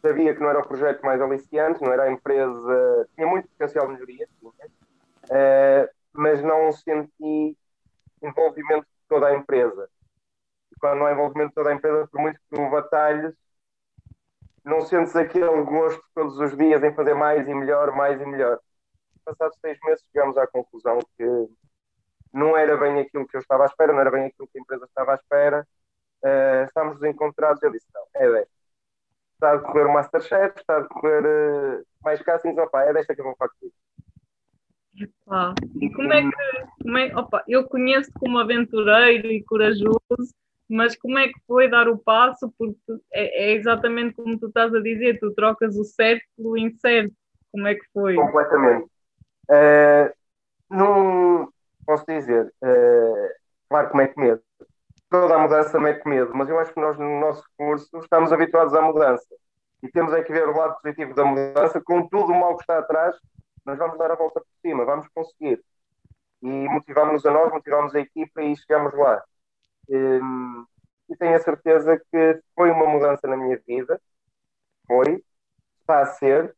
Sabia 0.00 0.34
que 0.34 0.40
não 0.40 0.48
era 0.48 0.60
o 0.60 0.66
projeto 0.66 1.02
mais 1.02 1.20
aliciante, 1.20 1.82
não 1.82 1.92
era 1.92 2.04
a 2.04 2.10
empresa. 2.10 3.06
Tinha 3.14 3.26
muito 3.26 3.46
potencial 3.48 3.86
de 3.86 3.92
melhoria, 3.92 4.26
uh, 4.42 5.94
mas 6.14 6.42
não 6.42 6.72
senti 6.72 7.54
envolvimento 8.22 8.86
de 8.86 9.08
toda 9.10 9.26
a 9.26 9.36
empresa. 9.36 9.86
E 10.72 10.76
quando 10.80 11.00
não 11.00 11.06
há 11.06 11.12
envolvimento 11.12 11.50
de 11.50 11.54
toda 11.54 11.68
a 11.68 11.74
empresa, 11.74 12.08
por 12.10 12.18
muito 12.18 12.40
que 12.40 12.56
tu 12.56 12.70
batalhes, 12.70 13.34
não 14.64 14.80
sentes 14.80 15.14
aquele 15.14 15.62
gosto 15.64 16.02
todos 16.14 16.38
os 16.38 16.56
dias 16.56 16.82
em 16.82 16.94
fazer 16.94 17.12
mais 17.12 17.46
e 17.46 17.54
melhor, 17.54 17.94
mais 17.94 18.18
e 18.18 18.24
melhor. 18.24 18.58
Passados 19.22 19.58
seis 19.60 19.78
meses 19.84 20.02
chegamos 20.10 20.38
à 20.38 20.46
conclusão 20.46 20.98
que 21.18 21.48
não 22.36 22.56
era 22.56 22.76
bem 22.76 23.00
aquilo 23.00 23.26
que 23.26 23.36
eu 23.36 23.40
estava 23.40 23.64
à 23.64 23.66
espera, 23.66 23.92
não 23.92 24.00
era 24.00 24.10
bem 24.10 24.26
aquilo 24.26 24.46
que 24.48 24.58
a 24.58 24.60
empresa 24.60 24.84
estava 24.84 25.12
à 25.12 25.14
espera. 25.14 25.66
Uh, 26.22 26.64
estamos 26.64 27.00
desencontrados. 27.00 27.62
Eu 27.62 27.72
disse: 27.72 27.86
não, 27.94 28.02
é 28.14 28.30
desta. 28.30 28.56
Está 29.34 29.52
a 29.52 29.56
decorrer 29.56 29.86
o 29.86 29.92
Masterchef, 29.92 30.58
está 30.58 30.76
a 30.76 30.80
decorrer 30.80 31.24
uh, 31.24 31.86
mais 32.02 32.22
castings, 32.22 32.58
opa, 32.58 32.82
é 32.84 32.92
desta 32.92 33.14
que 33.14 33.20
eu 33.20 33.24
vou 33.24 33.36
fazer. 33.36 33.72
Ah, 35.28 35.54
e 35.80 35.90
como 35.92 36.12
é 36.12 36.22
que. 36.22 36.82
Como 36.82 36.98
é, 36.98 37.16
opa, 37.16 37.44
eu 37.48 37.64
conheço 37.64 38.10
como 38.18 38.38
aventureiro 38.38 39.28
e 39.28 39.42
corajoso, 39.42 40.34
mas 40.68 40.96
como 40.96 41.18
é 41.18 41.28
que 41.28 41.40
foi 41.46 41.68
dar 41.68 41.88
o 41.88 41.98
passo? 41.98 42.52
Porque 42.58 42.78
é, 43.12 43.50
é, 43.50 43.52
exatamente 43.52 44.14
como 44.14 44.38
tu 44.38 44.48
estás 44.48 44.74
a 44.74 44.80
dizer, 44.80 45.18
tu 45.18 45.34
trocas 45.34 45.76
o 45.76 45.84
certo 45.84 46.24
pelo 46.36 46.56
incerto. 46.56 47.14
Como 47.50 47.66
é 47.66 47.74
que 47.74 47.84
foi? 47.92 48.14
Completamente. 48.14 48.90
Uh, 49.48 50.12
não 50.68 51.52
posso 51.86 52.04
dizer, 52.06 52.52
uh, 52.62 53.28
claro 53.68 53.90
que 53.90 53.96
mete 53.96 54.16
medo. 54.18 54.42
Toda 55.08 55.36
a 55.36 55.38
mudança 55.38 55.78
mete 55.78 56.06
medo, 56.06 56.32
mas 56.34 56.48
eu 56.48 56.58
acho 56.58 56.74
que 56.74 56.80
nós 56.80 56.98
no 56.98 57.20
nosso 57.20 57.44
curso 57.56 57.98
estamos 57.98 58.32
habituados 58.32 58.74
à 58.74 58.82
mudança 58.82 59.26
e 59.82 59.88
temos 59.88 60.12
é 60.12 60.22
que 60.22 60.32
ver 60.32 60.48
o 60.48 60.56
lado 60.56 60.76
positivo 60.80 61.14
da 61.14 61.24
mudança, 61.24 61.80
com 61.80 62.06
tudo 62.08 62.32
o 62.32 62.40
mal 62.40 62.56
que 62.56 62.62
está 62.62 62.78
atrás, 62.78 63.16
nós 63.64 63.78
vamos 63.78 63.98
dar 63.98 64.10
a 64.10 64.16
volta 64.16 64.40
por 64.40 64.48
cima, 64.60 64.84
vamos 64.84 65.06
conseguir. 65.14 65.62
E 66.42 66.46
motivamos-nos 66.46 67.24
a 67.26 67.30
nós, 67.30 67.52
motivamos 67.52 67.94
a 67.94 68.00
equipa 68.00 68.42
e 68.42 68.56
chegamos 68.56 68.92
lá. 68.94 69.22
Um, 69.88 70.64
e 71.08 71.16
tenho 71.16 71.36
a 71.36 71.38
certeza 71.38 72.00
que 72.10 72.40
foi 72.54 72.70
uma 72.70 72.86
mudança 72.86 73.26
na 73.28 73.36
minha 73.36 73.60
vida, 73.66 74.00
foi, 74.86 75.22
está 75.80 76.00
a 76.00 76.06
ser, 76.06 76.54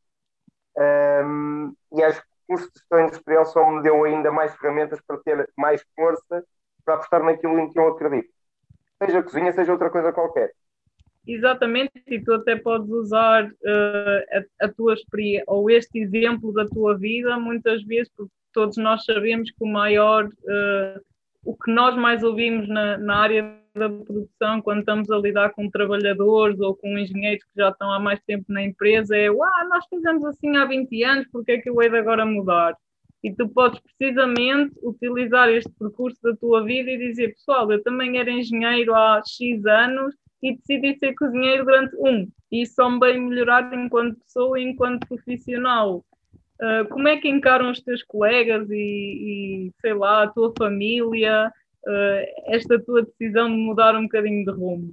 um, 0.76 1.74
e 1.92 2.02
acho 2.02 2.22
que 2.22 2.27
de 2.56 2.62
gestão 2.62 3.00
industrial 3.00 3.44
só 3.46 3.70
me 3.70 3.82
deu 3.82 4.04
ainda 4.04 4.30
mais 4.32 4.54
ferramentas 4.56 5.00
para 5.06 5.18
ter 5.18 5.48
mais 5.56 5.84
força 5.94 6.44
para 6.84 6.94
apostar 6.94 7.22
naquilo 7.22 7.58
em 7.58 7.70
que 7.70 7.78
eu 7.78 7.88
acredito. 7.88 8.30
Seja 9.02 9.22
cozinha, 9.22 9.52
seja 9.52 9.72
outra 9.72 9.90
coisa 9.90 10.12
qualquer. 10.12 10.52
Exatamente, 11.26 11.92
e 12.06 12.18
tu 12.22 12.32
até 12.32 12.56
podes 12.56 12.88
usar 12.88 13.44
uh, 13.44 14.44
a, 14.60 14.64
a, 14.64 14.68
tua 14.72 14.94
experiência 14.94 15.44
ou 15.46 15.70
este 15.70 15.98
exemplo 15.98 16.54
da 16.54 16.66
tua 16.66 16.96
vida 16.96 17.38
muitas 17.38 17.84
vezes, 17.84 18.10
porque 18.16 18.32
todos 18.50 18.78
nós 18.78 19.04
sabemos 19.04 19.50
que 19.50 19.62
o 19.62 19.66
maior, 19.66 20.24
uh, 20.24 21.00
o 21.44 21.54
que 21.54 21.70
nós 21.70 21.94
mais 21.96 22.22
ouvimos 22.22 22.66
na, 22.66 22.96
na, 22.96 23.16
área 23.16 23.60
da 23.78 23.88
produção, 23.88 24.60
quando 24.60 24.80
estamos 24.80 25.10
a 25.10 25.18
lidar 25.18 25.50
com 25.50 25.70
trabalhadores 25.70 26.58
ou 26.60 26.74
com 26.74 26.98
engenheiros 26.98 27.44
que 27.44 27.50
já 27.56 27.70
estão 27.70 27.90
há 27.92 27.98
mais 27.98 28.20
tempo 28.24 28.44
na 28.48 28.62
empresa, 28.62 29.16
é 29.16 29.28
ah, 29.28 29.68
nós 29.70 29.84
fizemos 29.88 30.24
assim 30.24 30.56
há 30.56 30.64
20 30.64 31.04
anos, 31.04 31.26
porque 31.32 31.52
é 31.52 31.58
que 31.58 31.70
eu 31.70 31.80
hei 31.80 31.88
de 31.88 31.96
agora 31.96 32.26
mudar? 32.26 32.76
E 33.22 33.32
tu 33.32 33.48
podes 33.48 33.80
precisamente 33.80 34.74
utilizar 34.82 35.48
este 35.48 35.70
percurso 35.78 36.18
da 36.22 36.36
tua 36.36 36.62
vida 36.64 36.90
e 36.90 36.98
dizer, 36.98 37.34
pessoal, 37.34 37.70
eu 37.72 37.82
também 37.82 38.18
era 38.18 38.30
engenheiro 38.30 38.94
há 38.94 39.22
X 39.26 39.64
anos 39.66 40.14
e 40.42 40.56
decidi 40.56 40.96
ser 40.98 41.14
cozinheiro 41.14 41.64
durante 41.64 41.96
um. 41.96 42.30
E 42.50 42.64
só 42.66 42.88
me 42.88 43.00
bem 43.00 43.20
melhorar 43.20 43.72
enquanto 43.74 44.20
pessoa 44.20 44.58
e 44.60 44.64
enquanto 44.64 45.06
profissional. 45.06 46.04
Uh, 46.60 46.88
como 46.90 47.08
é 47.08 47.16
que 47.16 47.28
encaram 47.28 47.70
os 47.70 47.80
teus 47.80 48.02
colegas 48.02 48.68
e, 48.70 48.74
e 48.74 49.72
sei 49.80 49.94
lá, 49.94 50.24
a 50.24 50.28
tua 50.28 50.52
família, 50.56 51.52
uh, 51.86 52.54
esta 52.54 52.82
tua 52.82 53.02
decisão 53.02 53.48
de 53.48 53.56
mudar 53.56 53.94
um 53.94 54.02
bocadinho 54.02 54.44
de 54.44 54.50
rumo? 54.50 54.92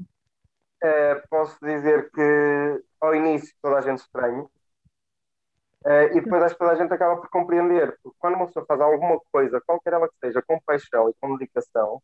Uh, 0.84 1.28
posso 1.30 1.58
dizer 1.64 2.10
que 2.12 2.84
ao 3.02 3.16
início 3.16 3.54
toda 3.62 3.78
a 3.78 3.82
gente 3.82 4.00
estranha, 4.00 4.44
uh, 4.44 6.08
e 6.12 6.22
depois 6.22 6.44
acho 6.44 6.56
que 6.56 6.60
toda 6.60 6.72
a 6.72 6.76
gente 6.76 6.94
acaba 6.94 7.18
por 7.22 7.30
compreender, 7.30 7.98
porque 8.04 8.18
quando 8.20 8.36
uma 8.36 8.48
pessoa 8.48 8.66
faz 8.66 8.80
alguma 8.82 9.20
coisa, 9.32 9.62
qualquer 9.66 9.94
ela 9.94 10.08
que 10.08 10.16
seja, 10.24 10.42
com 10.46 10.60
paixão 10.62 11.10
e 11.10 11.14
com 11.20 11.38
dedicação, 11.38 12.02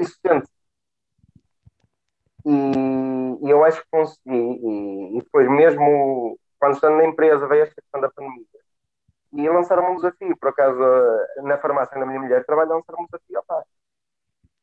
isso 0.00 0.16
sente 0.24 0.48
e, 2.44 3.46
e, 3.46 3.50
eu 3.50 3.64
acho 3.64 3.80
que 3.82 3.88
consegui. 3.90 4.30
E, 4.30 5.16
e, 5.16 5.22
depois, 5.22 5.48
mesmo 5.48 6.38
quando 6.58 6.74
estando 6.74 6.96
na 6.96 7.04
empresa, 7.04 7.46
veio 7.46 7.62
esta 7.64 7.74
questão 7.80 8.00
da 8.00 8.10
pandemia. 8.10 8.46
E 9.32 9.48
lançaram 9.48 9.92
um 9.92 9.96
desafio. 9.96 10.36
Por 10.36 10.50
acaso, 10.50 10.78
na 11.42 11.58
farmácia 11.58 11.98
da 11.98 12.06
minha 12.06 12.20
mulher, 12.20 12.44
trabalha 12.44 12.70
lançaram 12.74 13.00
um 13.02 13.06
desafio. 13.06 13.38
Opa, 13.40 13.64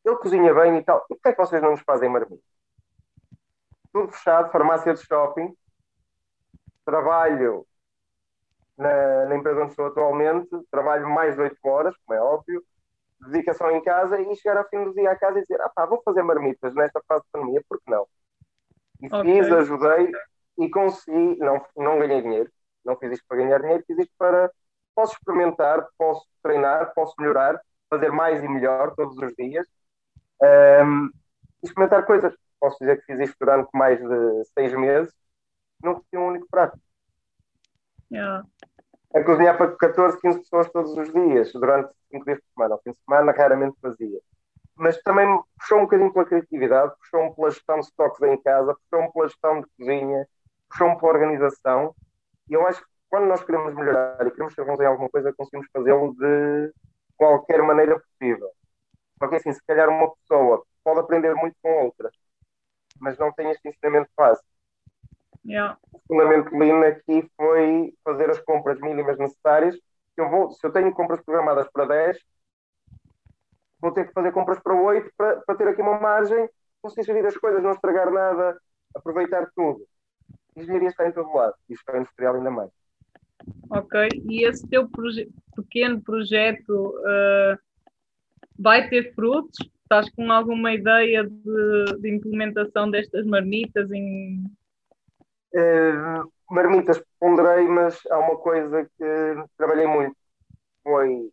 ele 0.05 0.15
cozinha 0.17 0.53
bem 0.53 0.77
e 0.77 0.83
tal. 0.83 1.05
E 1.09 1.15
por 1.15 1.21
que 1.21 1.29
é 1.29 1.31
que 1.33 1.37
vocês 1.37 1.61
não 1.61 1.71
nos 1.71 1.81
fazem 1.81 2.09
marmita? 2.09 2.43
Tudo 3.91 4.11
fechado, 4.11 4.51
farmácia 4.51 4.93
de 4.93 5.05
shopping. 5.05 5.55
Trabalho 6.85 7.65
na, 8.77 9.25
na 9.25 9.35
empresa 9.35 9.61
onde 9.61 9.71
estou 9.71 9.87
atualmente. 9.87 10.49
Trabalho 10.71 11.09
mais 11.09 11.35
de 11.35 11.41
8 11.41 11.57
horas, 11.63 11.95
como 12.05 12.17
é 12.17 12.21
óbvio 12.21 12.63
dedicação 13.27 13.69
em 13.71 13.81
casa 13.83 14.19
e 14.19 14.35
chegar 14.35 14.57
ao 14.57 14.69
fim 14.69 14.83
do 14.83 14.93
dia 14.93 15.11
a 15.11 15.15
casa 15.15 15.39
e 15.39 15.41
dizer, 15.41 15.59
ah 15.61 15.69
pá, 15.69 15.85
vou 15.85 16.01
fazer 16.03 16.23
marmitas 16.23 16.73
nesta 16.73 17.01
fase 17.07 17.23
de 17.23 17.29
pandemia, 17.31 17.63
por 17.67 17.79
que 17.79 17.91
não? 17.91 18.07
E 19.01 19.07
okay. 19.07 19.43
fiz, 19.43 19.51
ajudei 19.51 20.11
e 20.57 20.69
consegui, 20.69 21.37
não, 21.37 21.65
não 21.75 21.99
ganhei 21.99 22.21
dinheiro, 22.21 22.51
não 22.83 22.97
fiz 22.97 23.13
isto 23.13 23.25
para 23.27 23.37
ganhar 23.37 23.59
dinheiro, 23.61 23.83
fiz 23.85 23.97
isto 23.97 24.13
para, 24.17 24.51
posso 24.95 25.13
experimentar, 25.13 25.85
posso 25.97 26.25
treinar, 26.41 26.93
posso 26.93 27.13
melhorar, 27.19 27.59
fazer 27.89 28.11
mais 28.11 28.43
e 28.43 28.47
melhor 28.47 28.93
todos 28.95 29.17
os 29.17 29.33
dias, 29.35 29.67
um, 30.41 31.09
experimentar 31.63 32.05
coisas. 32.05 32.33
Posso 32.59 32.77
dizer 32.79 32.97
que 32.99 33.05
fiz 33.05 33.19
isto 33.29 33.37
durante 33.39 33.69
mais 33.73 33.99
de 33.99 34.43
seis 34.53 34.73
meses, 34.73 35.13
não 35.81 35.93
repeti 35.93 36.17
um 36.17 36.27
único 36.27 36.47
prato. 36.49 36.77
Yeah 38.11 38.43
a 39.13 39.23
cozinhar 39.23 39.57
para 39.57 39.75
14, 39.75 40.19
15 40.19 40.39
pessoas 40.39 40.69
todos 40.71 40.95
os 40.95 41.11
dias, 41.11 41.51
durante 41.53 41.91
5 42.11 42.25
dias 42.25 42.39
por 42.39 42.53
semana. 42.53 42.75
Ao 42.75 42.81
fim 42.81 42.91
de 42.91 42.99
semana, 42.99 43.31
raramente 43.31 43.77
fazia. 43.81 44.19
Mas 44.75 45.01
também 45.01 45.27
puxou 45.57 45.79
um 45.79 45.83
bocadinho 45.83 46.13
pela 46.13 46.25
criatividade, 46.25 46.93
puxou-me 46.99 47.35
pela 47.35 47.51
gestão 47.51 47.79
de 47.79 47.85
estoques 47.85 48.21
em 48.21 48.41
casa, 48.41 48.75
puxou-me 48.75 49.11
pela 49.11 49.27
gestão 49.27 49.61
de 49.61 49.67
cozinha, 49.77 50.27
puxou-me 50.69 50.99
pela 50.99 51.11
organização. 51.11 51.95
E 52.49 52.53
eu 52.53 52.65
acho 52.67 52.81
que 52.81 52.87
quando 53.09 53.25
nós 53.25 53.43
queremos 53.43 53.73
melhorar 53.73 54.25
e 54.25 54.31
queremos 54.31 54.53
ser 54.53 54.63
bons 54.63 54.79
em 54.79 54.85
alguma 54.85 55.09
coisa, 55.09 55.33
conseguimos 55.33 55.67
fazê-lo 55.73 56.13
de 56.15 56.71
qualquer 57.17 57.61
maneira 57.63 57.99
possível. 57.99 58.49
Só 59.19 59.27
que 59.27 59.35
assim, 59.35 59.51
se 59.53 59.63
calhar 59.65 59.89
uma 59.89 60.13
pessoa 60.15 60.63
pode 60.83 61.01
aprender 61.01 61.35
muito 61.35 61.55
com 61.61 61.85
outra, 61.85 62.09
mas 62.99 63.17
não 63.17 63.31
tem 63.33 63.51
este 63.51 63.67
ensinamento 63.67 64.09
fácil. 64.15 64.45
Yeah. 65.45 65.77
O 65.91 65.99
fundamento 66.07 66.55
Lean 66.55 66.87
aqui 66.87 67.29
foi 67.35 67.93
fazer 68.03 68.29
as 68.29 68.39
compras 68.39 68.79
mínimas 68.79 69.17
necessárias. 69.17 69.77
Eu 70.17 70.29
vou, 70.29 70.51
se 70.51 70.65
eu 70.65 70.71
tenho 70.71 70.93
compras 70.93 71.21
programadas 71.21 71.69
para 71.71 71.85
10, 71.85 72.19
vou 73.79 73.91
ter 73.91 74.07
que 74.07 74.13
fazer 74.13 74.31
compras 74.31 74.59
para 74.59 74.73
8 74.73 75.11
para, 75.17 75.41
para 75.41 75.55
ter 75.55 75.67
aqui 75.67 75.81
uma 75.81 75.99
margem, 75.99 76.49
conseguir 76.81 77.05
gerir 77.05 77.25
as 77.25 77.37
coisas, 77.37 77.63
não 77.63 77.71
estragar 77.71 78.11
nada, 78.11 78.59
aproveitar 78.95 79.49
tudo. 79.55 79.85
A 80.55 80.61
engenharia 80.61 80.89
está 80.89 81.07
em 81.07 81.11
todo 81.11 81.33
lado, 81.33 81.55
e 81.69 81.73
está 81.73 81.97
industrial 81.97 82.35
ainda 82.35 82.51
mais. 82.51 82.71
Ok, 83.69 84.09
e 84.29 84.43
esse 84.43 84.67
teu 84.67 84.89
proje 84.89 85.29
pequeno 85.55 86.01
projeto 86.01 86.93
uh, 86.97 87.57
vai 88.59 88.89
ter 88.89 89.13
frutos? 89.13 89.57
Estás 89.83 90.09
com 90.11 90.31
alguma 90.31 90.73
ideia 90.73 91.23
de, 91.23 91.85
de 91.99 92.15
implementação 92.15 92.91
destas 92.91 93.25
marmitas 93.25 93.91
em 93.91 94.43
Uh, 95.53 96.31
marmitas 96.49 97.03
ponderei, 97.19 97.67
mas 97.67 97.99
há 98.11 98.19
uma 98.19 98.37
coisa 98.37 98.85
que 98.97 99.43
trabalhei 99.57 99.87
muito. 99.87 100.15
Foi 100.83 101.31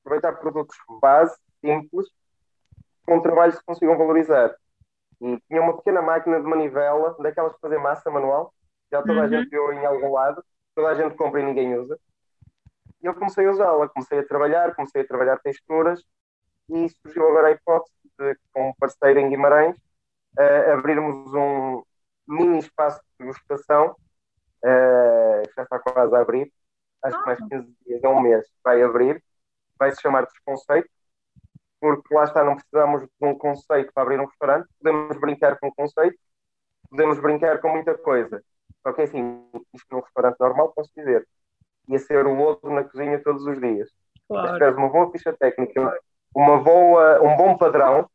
aproveitar 0.00 0.34
produtos 0.34 0.76
base, 1.00 1.34
simples, 1.64 2.06
com 3.04 3.20
trabalhos 3.20 3.58
que 3.58 3.64
consigam 3.64 3.96
valorizar. 3.96 4.54
E 5.20 5.40
tinha 5.48 5.62
uma 5.62 5.76
pequena 5.76 6.02
máquina 6.02 6.38
de 6.38 6.46
manivela, 6.46 7.16
daquelas 7.18 7.54
de 7.54 7.60
fazer 7.60 7.78
massa 7.78 8.10
manual, 8.10 8.52
já 8.92 9.00
toda 9.00 9.14
uhum. 9.14 9.22
a 9.22 9.28
gente 9.28 9.48
viu 9.48 9.72
em 9.72 9.84
algum 9.86 10.12
lado, 10.12 10.44
toda 10.74 10.88
a 10.88 10.94
gente 10.94 11.16
compra 11.16 11.40
e 11.40 11.44
ninguém 11.44 11.74
usa. 11.78 11.98
E 13.02 13.06
eu 13.06 13.14
comecei 13.14 13.46
a 13.46 13.50
usá-la, 13.50 13.88
comecei 13.88 14.18
a 14.18 14.26
trabalhar, 14.26 14.74
comecei 14.74 15.00
a 15.00 15.06
trabalhar 15.06 15.38
texturas, 15.38 16.04
e 16.68 16.88
surgiu 16.88 17.28
agora 17.28 17.48
a 17.48 17.50
hipótese 17.52 17.94
de, 18.18 18.36
com 18.52 18.70
um 18.70 18.74
parceiro 18.74 19.20
em 19.20 19.28
Guimarães, 19.28 19.76
uh, 20.38 20.72
abrirmos 20.72 21.32
um, 21.34 21.82
mini 22.26 22.58
espaço 22.58 23.00
de 23.00 23.26
degustação, 23.26 23.96
uh, 24.64 25.42
já 25.54 25.62
está 25.62 25.78
quase 25.78 26.14
a 26.14 26.20
abrir, 26.20 26.52
acho 27.04 27.18
que 27.18 27.26
mais 27.26 27.38
15 27.38 27.54
ah. 27.54 27.84
dias, 27.86 28.04
é 28.04 28.08
um 28.08 28.20
mês, 28.20 28.46
vai 28.64 28.82
abrir, 28.82 29.22
vai 29.78 29.92
se 29.92 30.00
chamar 30.00 30.26
Desconceito, 30.26 30.88
porque 31.80 32.14
lá 32.14 32.24
está, 32.24 32.42
não 32.42 32.56
precisamos 32.56 33.02
de 33.02 33.26
um 33.26 33.36
conceito 33.36 33.92
para 33.92 34.02
abrir 34.02 34.18
um 34.18 34.26
restaurante, 34.26 34.68
podemos 34.82 35.20
brincar 35.20 35.58
com 35.58 35.68
o 35.68 35.74
conceito, 35.74 36.18
podemos 36.90 37.20
brincar 37.20 37.60
com 37.60 37.68
muita 37.68 37.96
coisa. 37.96 38.42
Só 38.82 38.92
que 38.92 39.02
assim, 39.02 39.44
isto 39.74 39.86
num 39.90 40.00
restaurante 40.00 40.38
normal, 40.40 40.72
posso 40.72 40.90
dizer, 40.96 41.26
ia 41.88 41.98
ser 41.98 42.26
o 42.26 42.36
outro 42.38 42.70
na 42.72 42.84
cozinha 42.84 43.22
todos 43.22 43.44
os 43.46 43.60
dias. 43.60 43.90
Claro. 44.28 44.58
Mas 44.58 44.76
uma 44.76 44.88
boa 44.88 45.10
ficha 45.12 45.32
técnica, 45.32 46.00
uma 46.36 46.62
boa, 46.62 47.22
um 47.22 47.34
bom 47.34 47.56
padrão, 47.56 48.06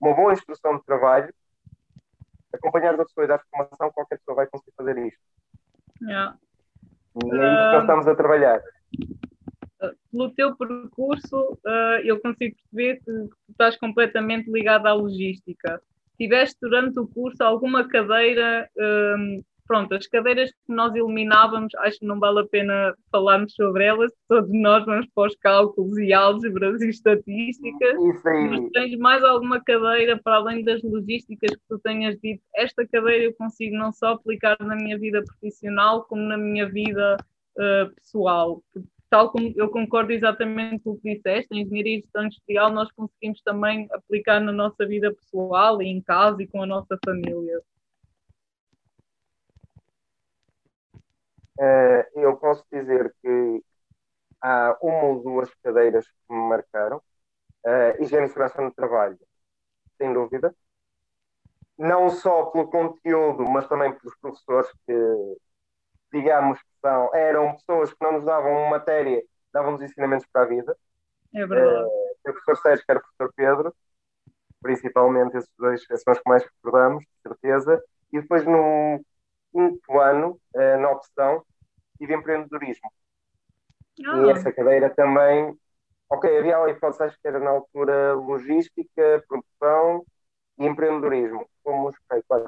uma 0.00 0.14
boa 0.14 0.32
instrução 0.32 0.76
de 0.76 0.84
trabalho, 0.84 1.34
acompanhar 2.54 2.94
a 2.94 3.04
pessoa 3.04 3.24
e 3.24 3.28
dar 3.28 3.42
formação, 3.50 3.90
qualquer 3.90 4.18
pessoa 4.18 4.36
vai 4.36 4.46
conseguir 4.46 4.72
fazer 4.76 4.96
isto. 4.98 5.20
Yeah. 6.00 6.36
E 7.24 7.26
é 7.26 7.52
isso 7.52 7.64
que 7.64 7.72
nós 7.72 7.80
estamos 7.80 8.06
a 8.06 8.14
trabalhar. 8.14 8.62
Pelo 10.12 10.30
teu 10.30 10.56
percurso, 10.56 11.58
uh, 11.66 11.98
eu 12.04 12.20
consigo 12.20 12.54
perceber 12.56 12.98
que 12.98 13.04
tu 13.04 13.30
estás 13.50 13.76
completamente 13.76 14.48
ligado 14.48 14.86
à 14.86 14.92
logística. 14.92 15.82
Tiveste 16.16 16.56
durante 16.60 17.00
o 17.00 17.08
curso 17.08 17.42
alguma 17.42 17.88
cadeira 17.88 18.70
um, 18.78 19.42
pronto, 19.66 19.94
as 19.94 20.06
cadeiras 20.06 20.50
que 20.50 20.72
nós 20.72 20.94
eliminávamos, 20.94 21.74
acho 21.76 21.98
que 21.98 22.06
não 22.06 22.18
vale 22.18 22.40
a 22.40 22.46
pena 22.46 22.94
falarmos 23.10 23.54
sobre 23.54 23.84
elas, 23.84 24.12
todos 24.28 24.50
nós 24.52 24.84
vamos 24.84 25.06
para 25.14 25.28
os 25.28 25.36
cálculos 25.36 25.98
e 25.98 26.12
álgebras 26.12 26.80
e 26.80 26.88
estatísticas. 26.88 27.98
Mas 28.50 28.70
tens 28.72 28.98
mais 28.98 29.22
alguma 29.22 29.62
cadeira 29.62 30.20
para 30.22 30.36
além 30.36 30.64
das 30.64 30.82
logísticas 30.82 31.50
que 31.50 31.62
tu 31.68 31.78
tenhas 31.80 32.18
dito? 32.20 32.42
Esta 32.54 32.86
cadeira 32.86 33.24
eu 33.24 33.34
consigo 33.34 33.76
não 33.76 33.92
só 33.92 34.12
aplicar 34.12 34.56
na 34.60 34.76
minha 34.76 34.98
vida 34.98 35.22
profissional, 35.22 36.04
como 36.04 36.22
na 36.22 36.36
minha 36.36 36.68
vida 36.68 37.16
uh, 37.58 37.94
pessoal. 37.94 38.62
Tal 39.08 39.30
como 39.30 39.52
eu 39.56 39.68
concordo 39.68 40.12
exatamente 40.12 40.82
com 40.82 40.90
o 40.90 40.98
que 40.98 41.14
disseste, 41.14 41.54
a 41.54 41.56
engenharia 41.56 41.98
e 41.98 42.00
gestão 42.00 42.24
industrial 42.24 42.72
nós 42.72 42.90
conseguimos 42.92 43.40
também 43.42 43.86
aplicar 43.92 44.40
na 44.40 44.50
nossa 44.50 44.84
vida 44.84 45.14
pessoal 45.14 45.80
e 45.80 45.86
em 45.86 46.00
casa 46.02 46.42
e 46.42 46.46
com 46.46 46.62
a 46.62 46.66
nossa 46.66 46.98
família. 47.04 47.60
Uh, 51.58 52.20
eu 52.20 52.36
posso 52.36 52.64
dizer 52.70 53.14
que 53.22 53.64
há 54.40 54.76
uma 54.82 55.04
ou 55.04 55.22
duas 55.22 55.52
cadeiras 55.62 56.06
que 56.06 56.34
me 56.34 56.48
marcaram. 56.48 56.98
Uh, 57.64 58.00
higiene 58.00 58.26
e 58.26 58.28
segurança 58.28 58.62
no 58.62 58.72
trabalho, 58.72 59.18
sem 59.98 60.12
dúvida. 60.12 60.54
Não 61.76 62.08
só 62.10 62.46
pelo 62.46 62.70
conteúdo, 62.70 63.44
mas 63.44 63.66
também 63.68 63.92
pelos 63.92 64.16
professores 64.18 64.70
que, 64.86 65.36
digamos, 66.12 66.60
que 66.60 66.68
são, 66.80 67.14
eram 67.14 67.54
pessoas 67.54 67.92
que 67.92 68.04
não 68.04 68.12
nos 68.12 68.24
davam 68.24 68.68
matéria, 68.70 69.22
davam-nos 69.52 69.82
ensinamentos 69.82 70.26
para 70.32 70.42
a 70.42 70.46
vida. 70.46 70.76
É 71.34 71.44
verdade. 71.44 71.84
Uh, 71.84 72.30
o 72.30 72.32
professor 72.32 72.56
Sérgio, 72.58 72.84
que 72.84 72.90
era 72.92 73.00
o 73.00 73.02
professor 73.02 73.32
Pedro, 73.34 73.74
principalmente 74.62 75.36
esses 75.36 75.50
dois 75.58 75.84
são 75.84 76.12
os 76.12 76.20
que 76.20 76.28
mais 76.28 76.44
recordamos, 76.44 77.04
de 77.04 77.28
certeza. 77.28 77.82
E 78.12 78.20
depois, 78.20 78.44
no, 78.44 79.04
quinto 79.56 79.98
ano 79.98 80.38
uh, 80.54 80.80
na 80.80 80.90
opção 80.90 81.42
tive 81.98 82.14
empreendedorismo. 82.14 82.92
Ah. 84.04 84.18
E 84.18 84.30
essa 84.30 84.52
cadeira 84.52 84.90
também, 84.90 85.58
ok, 86.10 86.38
havia 86.38 86.58
a 86.58 86.70
hipótese, 86.70 87.04
acho 87.04 87.18
que 87.18 87.26
era 87.26 87.40
na 87.40 87.50
altura 87.50 88.12
logística, 88.12 89.24
produção 89.26 90.04
e 90.58 90.66
empreendedorismo. 90.66 91.48
Fomos, 91.64 91.96
okay, 92.04 92.22
quase 92.28 92.46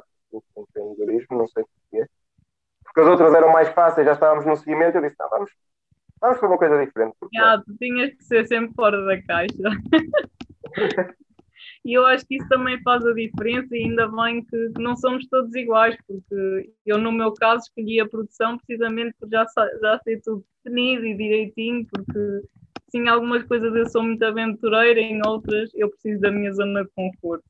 empreendedorismo, 0.54 1.38
não 1.38 1.48
sei 1.48 1.64
porquê. 1.64 2.06
Porque 2.84 3.00
as 3.00 3.06
outras 3.06 3.34
eram 3.34 3.50
mais 3.50 3.68
fáceis, 3.70 4.06
já 4.06 4.12
estávamos 4.12 4.44
no 4.44 4.56
seguimento, 4.56 4.98
eu 4.98 5.02
disse, 5.02 5.16
não, 5.18 5.30
vamos, 5.30 5.50
vamos 6.20 6.38
para 6.38 6.48
uma 6.48 6.58
coisa 6.58 6.84
diferente. 6.84 7.16
Ah, 7.38 7.62
tu 7.64 7.74
tinhas 7.78 8.14
que 8.14 8.24
ser 8.24 8.46
sempre 8.46 8.74
fora 8.74 9.02
da 9.06 9.22
caixa. 9.22 9.56
E 11.88 11.94
eu 11.94 12.04
acho 12.04 12.26
que 12.26 12.36
isso 12.36 12.46
também 12.50 12.78
faz 12.82 13.02
a 13.06 13.14
diferença 13.14 13.74
e 13.74 13.84
ainda 13.84 14.06
bem 14.08 14.44
que, 14.44 14.68
não 14.78 14.94
somos 14.94 15.26
todos 15.26 15.54
iguais, 15.54 15.96
porque 16.06 16.70
eu 16.84 16.98
no 16.98 17.10
meu 17.10 17.32
caso 17.32 17.62
escolhi 17.62 17.98
a 17.98 18.06
produção 18.06 18.58
precisamente 18.58 19.14
por 19.18 19.26
já, 19.30 19.46
já 19.80 19.98
ser 20.00 20.20
tudo 20.20 20.44
definido 20.62 21.06
e 21.06 21.16
direitinho, 21.16 21.86
porque 21.90 22.42
sim, 22.90 23.08
algumas 23.08 23.42
coisas 23.44 23.74
eu 23.74 23.88
sou 23.88 24.02
muito 24.02 24.22
aventureira, 24.22 25.00
em 25.00 25.18
outras 25.26 25.70
eu 25.74 25.88
preciso 25.88 26.20
da 26.20 26.30
minha 26.30 26.52
zona 26.52 26.84
de 26.84 26.90
conforto. 26.90 27.48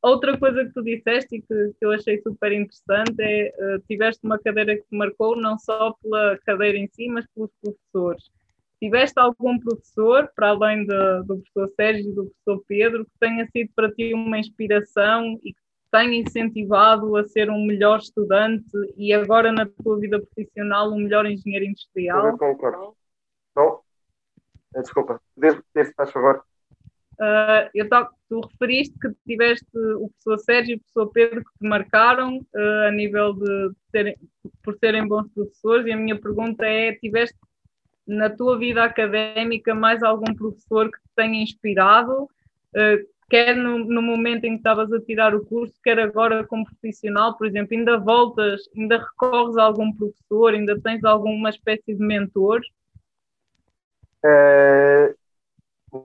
Outra 0.00 0.38
coisa 0.38 0.64
que 0.64 0.72
tu 0.72 0.82
disseste 0.82 1.36
e 1.36 1.42
que, 1.42 1.74
que 1.78 1.84
eu 1.84 1.92
achei 1.92 2.18
super 2.22 2.50
interessante 2.50 3.20
é 3.20 3.52
uh, 3.58 3.78
tiveste 3.86 4.24
uma 4.24 4.38
cadeira 4.38 4.74
que 4.74 4.84
te 4.84 4.96
marcou 4.96 5.36
não 5.36 5.58
só 5.58 5.92
pela 6.02 6.38
cadeira 6.46 6.78
em 6.78 6.88
si, 6.88 7.10
mas 7.10 7.26
pelos 7.34 7.50
professores. 7.60 8.24
Tiveste 8.80 9.18
algum 9.18 9.58
professor, 9.58 10.30
para 10.34 10.50
além 10.50 10.86
de, 10.86 11.22
do 11.24 11.38
professor 11.38 11.72
Sérgio 11.76 12.10
e 12.10 12.14
do 12.14 12.26
professor 12.26 12.64
Pedro, 12.68 13.04
que 13.04 13.12
tenha 13.18 13.46
sido 13.46 13.70
para 13.74 13.90
ti 13.90 14.12
uma 14.12 14.38
inspiração 14.38 15.38
e 15.42 15.52
que 15.52 15.60
tenha 15.90 16.20
incentivado 16.20 17.16
a 17.16 17.24
ser 17.24 17.50
um 17.50 17.64
melhor 17.64 17.98
estudante 17.98 18.70
e 18.96 19.14
agora 19.14 19.50
na 19.50 19.66
tua 19.66 19.98
vida 19.98 20.20
profissional 20.20 20.90
um 20.92 20.98
melhor 20.98 21.24
engenheiro 21.24 21.64
industrial? 21.64 22.26
Eu 22.28 22.38
concordo. 22.38 22.94
Não? 23.54 23.80
Eh, 24.74 24.82
desculpa, 24.82 25.20
desde 25.36 25.94
faz 25.94 26.10
favor. 26.10 26.44
Uh, 27.18 27.64
eu 27.74 27.88
tava, 27.88 28.10
tu 28.28 28.40
referiste 28.40 28.94
que 28.98 29.08
tiveste 29.26 29.66
o 29.74 30.10
professor 30.10 30.38
Sérgio 30.44 30.74
e 30.74 30.76
o 30.76 30.80
professor 30.80 31.12
Pedro 31.12 31.40
que 31.42 31.58
te 31.58 31.66
marcaram 31.66 32.36
uh, 32.36 32.88
a 32.88 32.90
nível 32.90 33.32
de 33.32 33.72
serem, 33.90 34.16
por 34.62 34.76
serem 34.76 35.08
bons 35.08 35.26
professores 35.32 35.86
e 35.86 35.92
a 35.92 35.96
minha 35.96 36.20
pergunta 36.20 36.66
é, 36.66 36.92
tiveste 36.96 37.38
na 38.06 38.30
tua 38.30 38.58
vida 38.58 38.84
académica 38.84 39.74
mais 39.74 40.02
algum 40.02 40.34
professor 40.34 40.90
que 40.90 40.98
te 40.98 41.08
tenha 41.16 41.42
inspirado, 41.42 42.24
uh, 42.24 43.16
quer 43.28 43.56
no, 43.56 43.78
no, 43.78 44.00
momento 44.00 44.44
em 44.44 44.52
que 44.52 44.56
estavas 44.56 44.92
a 44.92 45.00
tirar 45.00 45.34
o 45.34 45.44
curso, 45.44 45.74
quer 45.82 45.98
agora 45.98 46.46
como 46.46 46.64
profissional, 46.64 47.36
por 47.36 47.46
exemplo, 47.46 47.76
ainda 47.76 47.98
voltas, 47.98 48.62
ainda 48.76 48.98
recorres 48.98 49.56
a 49.56 49.64
algum 49.64 49.92
professor, 49.92 50.54
ainda 50.54 50.80
tens 50.80 51.04
alguma 51.04 51.50
espécie 51.50 51.94
de 51.94 52.04
mentor? 52.04 52.60
Uh, 54.24 55.14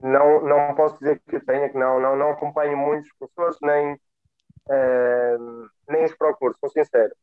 não, 0.01 0.41
não 0.41 0.75
posso 0.75 0.97
dizer 0.99 1.21
que 1.27 1.39
tenha, 1.41 1.69
que 1.69 1.77
não, 1.77 1.99
não, 1.99 2.15
não 2.15 2.31
acompanho 2.31 2.77
muitos 2.77 3.11
professores, 3.19 3.57
nem, 3.61 3.93
uh, 3.93 5.69
nem 5.89 6.05
os 6.05 6.15
procuro, 6.15 6.55
sou 6.59 6.69
sincero. 6.69 7.13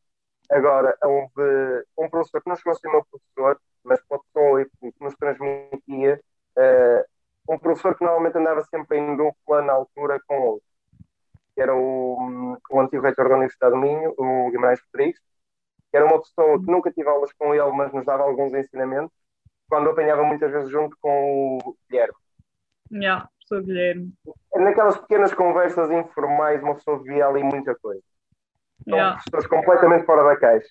Agora, 0.50 0.96
houve 1.02 1.84
um 1.98 2.08
professor 2.08 2.40
que 2.42 2.48
não 2.48 2.56
chegou 2.56 2.72
a 2.72 2.76
ser 2.76 2.88
meu 2.88 3.04
professor, 3.04 3.60
mas 3.84 4.00
pela 4.06 4.20
pessoa 4.22 4.64
que 4.64 4.94
nos 5.00 5.14
transmitia, 5.16 6.20
uh, 6.56 7.52
um 7.52 7.58
professor 7.58 7.96
que 7.96 8.04
normalmente 8.04 8.36
andava 8.36 8.62
sempre 8.64 8.98
em 8.98 9.16
dupla 9.16 9.62
na 9.62 9.72
altura 9.72 10.20
com 10.26 10.38
outro, 10.40 10.66
que 11.54 11.62
era 11.62 11.74
o, 11.74 12.56
o 12.70 12.80
antigo 12.80 13.02
reitor 13.02 13.28
da 13.28 13.36
Universidade 13.36 13.74
do 13.74 13.80
Minho, 13.80 14.14
o 14.18 14.50
Guimarães 14.50 14.80
Rodrigues, 14.92 15.20
que 15.90 15.96
era 15.96 16.06
uma 16.06 16.20
pessoa 16.20 16.58
que 16.58 16.70
nunca 16.70 16.92
tive 16.92 17.08
aulas 17.08 17.32
com 17.32 17.54
ele, 17.54 17.72
mas 17.72 17.92
nos 17.92 18.04
dava 18.04 18.22
alguns 18.22 18.52
ensinamentos, 18.52 19.16
quando 19.68 19.90
apanhava 19.90 20.22
muitas 20.22 20.50
vezes 20.50 20.70
junto 20.70 20.96
com 21.00 21.58
o 21.58 21.76
Guilherme. 21.88 22.14
Yeah, 22.90 23.28
professor 23.48 23.62
Guilherme. 23.66 24.12
Naquelas 24.54 24.98
pequenas 24.98 25.34
conversas 25.34 25.90
informais, 25.90 26.62
uma 26.62 26.74
pessoa 26.74 27.02
via 27.02 27.26
ali 27.26 27.42
muita 27.42 27.74
coisa. 27.76 28.02
São 28.84 28.96
yeah. 28.96 29.16
professores 29.16 29.46
completamente 29.46 30.04
fora 30.04 30.22
da 30.24 30.36
caixa. 30.36 30.68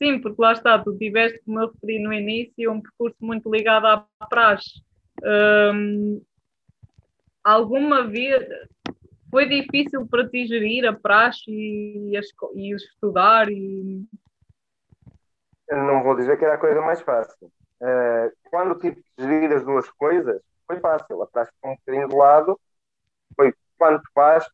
Sim, 0.00 0.20
porque 0.20 0.40
lá 0.40 0.52
está, 0.52 0.78
tu 0.78 0.96
tiveste, 0.96 1.40
como 1.44 1.60
eu 1.60 1.70
referi 1.72 1.98
no 1.98 2.12
início, 2.12 2.72
um 2.72 2.80
percurso 2.80 3.16
muito 3.20 3.50
ligado 3.50 3.86
à 3.86 4.26
praxe. 4.28 4.80
Um, 5.24 6.22
alguma 7.42 8.06
vez 8.06 8.46
foi 9.30 9.46
difícil 9.48 10.06
para 10.06 10.28
ti 10.28 10.46
gerir 10.46 10.86
a 10.86 10.92
praxe 10.92 11.50
e, 11.50 12.12
e 12.54 12.74
estudar? 12.74 13.50
E... 13.50 14.06
Não 15.68 16.02
vou 16.02 16.16
dizer 16.16 16.38
que 16.38 16.44
era 16.44 16.54
a 16.54 16.58
coisa 16.58 16.80
mais 16.80 17.00
fácil. 17.00 17.50
Uh, 17.80 18.32
quando 18.50 18.78
tive 18.78 18.96
que 18.96 19.22
gerir 19.22 19.52
as 19.52 19.64
duas 19.64 19.88
coisas, 19.90 20.40
foi 20.66 20.78
fácil. 20.80 21.22
A 21.22 21.26
praxe 21.26 21.52
ficou 21.52 21.72
um 21.72 21.76
bocadinho 21.76 22.08
de 22.08 22.14
lado, 22.14 22.60
foi 23.34 23.52
quanto 23.76 24.02
faz 24.14 24.46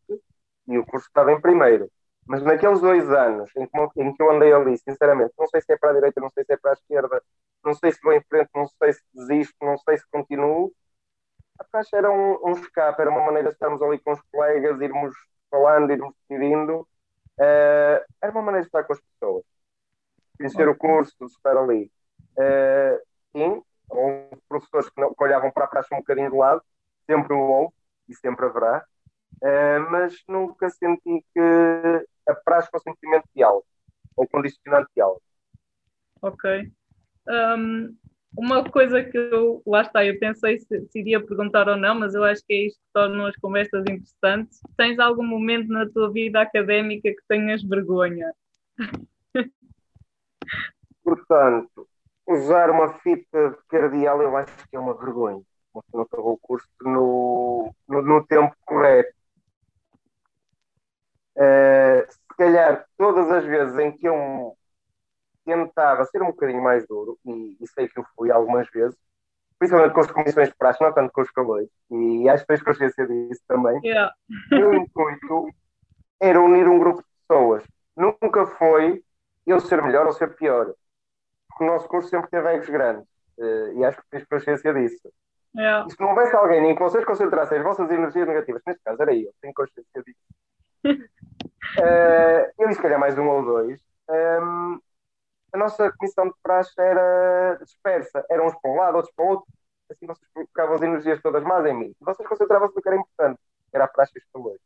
e 0.67 0.79
o 0.79 0.87
curso 0.87 1.07
estava 1.07 1.33
em 1.33 1.41
primeiro. 1.41 1.91
Mas 2.27 2.43
naqueles 2.43 2.81
dois 2.81 3.09
anos 3.11 3.51
em 3.57 3.67
que, 3.67 4.01
em 4.01 4.15
que 4.15 4.23
eu 4.23 4.31
andei 4.31 4.53
ali, 4.53 4.79
sinceramente, 4.79 5.35
não 5.39 5.47
sei 5.47 5.61
se 5.61 5.73
é 5.73 5.77
para 5.77 5.91
a 5.91 5.95
direita, 5.95 6.21
não 6.21 6.31
sei 6.31 6.45
se 6.45 6.53
é 6.53 6.57
para 6.57 6.71
a 6.71 6.75
esquerda, 6.75 7.23
não 7.65 7.75
sei 7.75 7.93
se 7.93 8.01
vou 8.03 8.13
em 8.13 8.23
frente, 8.23 8.51
não 8.55 8.67
sei 8.67 8.93
se 8.93 9.03
desisto, 9.15 9.57
não 9.61 9.77
sei 9.79 9.99
se 9.99 10.05
continuo. 10.11 10.73
A 11.59 11.65
praxe 11.65 11.95
era 11.95 12.11
um, 12.11 12.39
um 12.45 12.53
escape, 12.53 13.01
era 13.01 13.11
uma 13.11 13.25
maneira 13.25 13.49
de 13.49 13.55
estarmos 13.55 13.81
ali 13.83 13.99
com 13.99 14.13
os 14.13 14.21
colegas, 14.33 14.81
irmos 14.81 15.15
falando, 15.51 15.91
irmos 15.91 16.15
decidindo. 16.29 16.81
Uh, 17.39 18.01
era 18.21 18.33
uma 18.33 18.43
maneira 18.43 18.63
de 18.63 18.69
estar 18.69 18.85
com 18.85 18.93
as 18.93 19.01
pessoas. 19.01 19.45
Conhecer 20.37 20.69
o 20.69 20.77
curso, 20.77 21.27
estar 21.27 21.57
ali. 21.57 21.91
Uh, 22.37 23.01
sim, 23.33 23.63
houve 23.89 24.43
professores 24.49 24.91
que, 24.91 25.01
não, 25.01 25.15
que 25.15 25.23
olhavam 25.23 25.51
para 25.51 25.65
a 25.65 25.69
praxe 25.69 25.95
um 25.95 25.99
bocadinho 25.99 26.31
de 26.31 26.37
lado, 26.37 26.63
sempre 27.07 27.35
o 27.35 27.41
houve 27.41 27.75
e 28.09 28.15
sempre 28.15 28.47
haverá. 28.47 28.85
Uh, 29.37 29.91
mas 29.91 30.23
nunca 30.29 30.69
senti 30.71 31.25
que 31.35 32.07
a 32.29 32.35
praxe 32.35 32.71
com 32.71 32.79
sentimento 32.79 33.29
de 33.35 33.43
algo, 33.43 33.65
ou 34.17 34.27
condicionante 34.29 34.89
de 34.95 35.01
algo. 35.01 35.21
Ok. 36.23 36.71
Um, 37.29 37.97
uma 38.37 38.65
coisa 38.65 39.03
que 39.05 39.17
eu, 39.17 39.63
lá 39.67 39.83
está, 39.83 40.05
eu 40.05 40.19
pensei 40.19 40.59
se, 40.59 40.87
se, 40.87 40.99
iria 40.99 41.25
perguntar 41.25 41.69
ou 41.69 41.77
não, 41.77 41.95
mas 41.95 42.15
eu 42.15 42.25
acho 42.25 42.45
que 42.45 42.53
é 42.53 42.67
isto 42.67 42.79
que 42.79 42.93
torna 42.93 43.29
as 43.29 43.37
conversas 43.37 43.83
interessantes. 43.83 44.61
Tens 44.77 44.99
algum 44.99 45.25
momento 45.25 45.69
na 45.69 45.89
tua 45.89 46.11
vida 46.11 46.41
académica 46.41 47.09
que 47.11 47.23
tenhas 47.29 47.63
vergonha? 47.63 48.33
Portanto, 51.05 51.87
usar 52.27 52.71
uma 52.71 52.95
fita 53.01 53.57
cardial 53.69 54.21
eu 54.23 54.37
acho 54.37 54.69
que 54.69 54.77
é 54.77 54.81
uma 54.81 54.95
vergonha. 54.95 55.43
Você 55.73 55.89
não 55.93 56.03
acabou 56.03 56.33
o 56.33 56.39
curso 56.39 56.69
no, 56.83 57.73
no, 57.89 58.03
no 58.03 58.27
tempo 58.27 58.55
correto. 58.65 59.15
Uh, 61.37 62.11
se 62.11 62.37
calhar 62.39 62.85
todas 62.97 63.31
as 63.31 63.45
vezes 63.45 63.77
em 63.79 63.93
que 63.93 64.07
eu 64.07 64.57
tentava 65.45 66.05
ser 66.07 66.23
um 66.23 66.27
bocadinho 66.27 66.63
mais 66.63 66.87
duro, 66.87 67.19
e, 67.25 67.57
e 67.61 67.67
sei 67.69 67.89
que 67.89 67.99
eu 67.99 68.05
fui 68.17 68.31
algumas 68.31 68.69
vezes, 68.71 68.97
principalmente 69.59 69.95
com 69.95 70.01
as 70.01 70.11
comissões 70.11 70.49
de 70.49 70.55
praxe, 70.55 70.83
não 70.83 70.93
tanto 70.93 71.13
com 71.13 71.23
os 71.23 71.31
calores, 71.31 71.69
e 71.91 72.29
acho 72.29 72.43
que 72.43 72.49
tens 72.49 72.63
consciência 72.63 73.07
disso 73.07 73.43
também. 73.47 73.81
Yeah. 73.85 74.13
O 74.53 74.75
intuito 74.75 75.49
era 76.21 76.41
unir 76.41 76.69
um 76.69 76.79
grupo 76.79 77.03
de 77.03 77.09
pessoas. 77.27 77.65
Nunca 77.97 78.47
foi 78.47 79.03
eu 79.47 79.61
ser 79.61 79.83
melhor 79.83 80.07
ou 80.07 80.13
ser 80.13 80.35
pior. 80.35 80.73
Porque 81.49 81.65
o 81.65 81.67
nosso 81.67 81.89
curso 81.89 82.09
sempre 82.09 82.31
teve 82.31 82.49
egos 82.49 82.69
grandes. 82.69 83.07
Uh, 83.39 83.79
e 83.79 83.85
acho 83.85 83.99
que 83.99 84.09
tens 84.11 84.25
consciência 84.25 84.73
disso. 84.73 85.13
Yeah. 85.57 85.87
E 85.87 85.91
se 85.91 86.01
não 86.01 86.09
houvesse 86.09 86.35
alguém 86.35 86.71
em 86.71 86.75
que 86.75 86.83
vocês 86.83 87.05
concentrassem 87.05 87.59
as 87.59 87.65
vossas 87.65 87.89
energias 87.91 88.27
negativas, 88.27 88.63
neste 88.67 88.83
caso 88.83 89.03
era 89.03 89.15
eu, 89.15 89.33
tenho 89.41 89.55
consciência 89.55 90.03
disso. 90.03 90.19
Uh, 90.85 92.53
eu 92.59 92.71
e 92.71 92.75
se 92.75 92.83
calhar 92.83 92.99
mais 92.99 93.19
um 93.19 93.29
ou 93.29 93.45
dois. 93.45 93.81
Um, 94.09 94.15
ehm, 94.15 94.79
a 95.53 95.59
nossa 95.59 95.91
comissão 95.93 96.27
de 96.27 96.35
praxe 96.43 96.73
era 96.79 97.59
dispersa. 97.63 98.25
Eram 98.29 98.47
uns 98.47 98.55
para 98.61 98.71
um 98.71 98.77
lado, 98.77 98.97
outros 98.97 99.15
para 99.15 99.25
o 99.25 99.29
outro. 99.29 99.47
Assim 99.91 100.07
vocês 100.07 100.29
colocavam 100.33 100.75
as 100.75 100.83
energias 100.83 101.23
todas 101.23 101.45
mais 101.45 101.65
em 101.67 101.75
mim. 101.75 101.95
Vocês 102.01 102.29
concentravam-se 102.29 102.75
no 102.75 102.83
que 102.83 102.89
era 102.89 102.99
importante, 102.99 103.41
que 103.71 103.77
era 103.77 103.85
a 103.85 103.89
praxe 103.89 104.13
e 104.17 104.19
os 104.19 104.25
calores. 104.33 104.61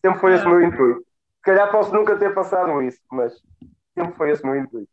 Sempre 0.00 0.20
foi 0.20 0.34
esse 0.34 0.44
o 0.44 0.50
meu 0.50 0.62
intuito. 0.62 1.00
Se 1.00 1.42
calhar 1.42 1.70
posso 1.70 1.92
nunca 1.92 2.16
ter 2.16 2.34
passado 2.34 2.82
isso, 2.82 3.00
mas 3.10 3.42
sempre 3.94 4.14
foi 4.16 4.30
esse 4.30 4.42
o 4.44 4.46
meu 4.46 4.56
intuito. 4.56 4.90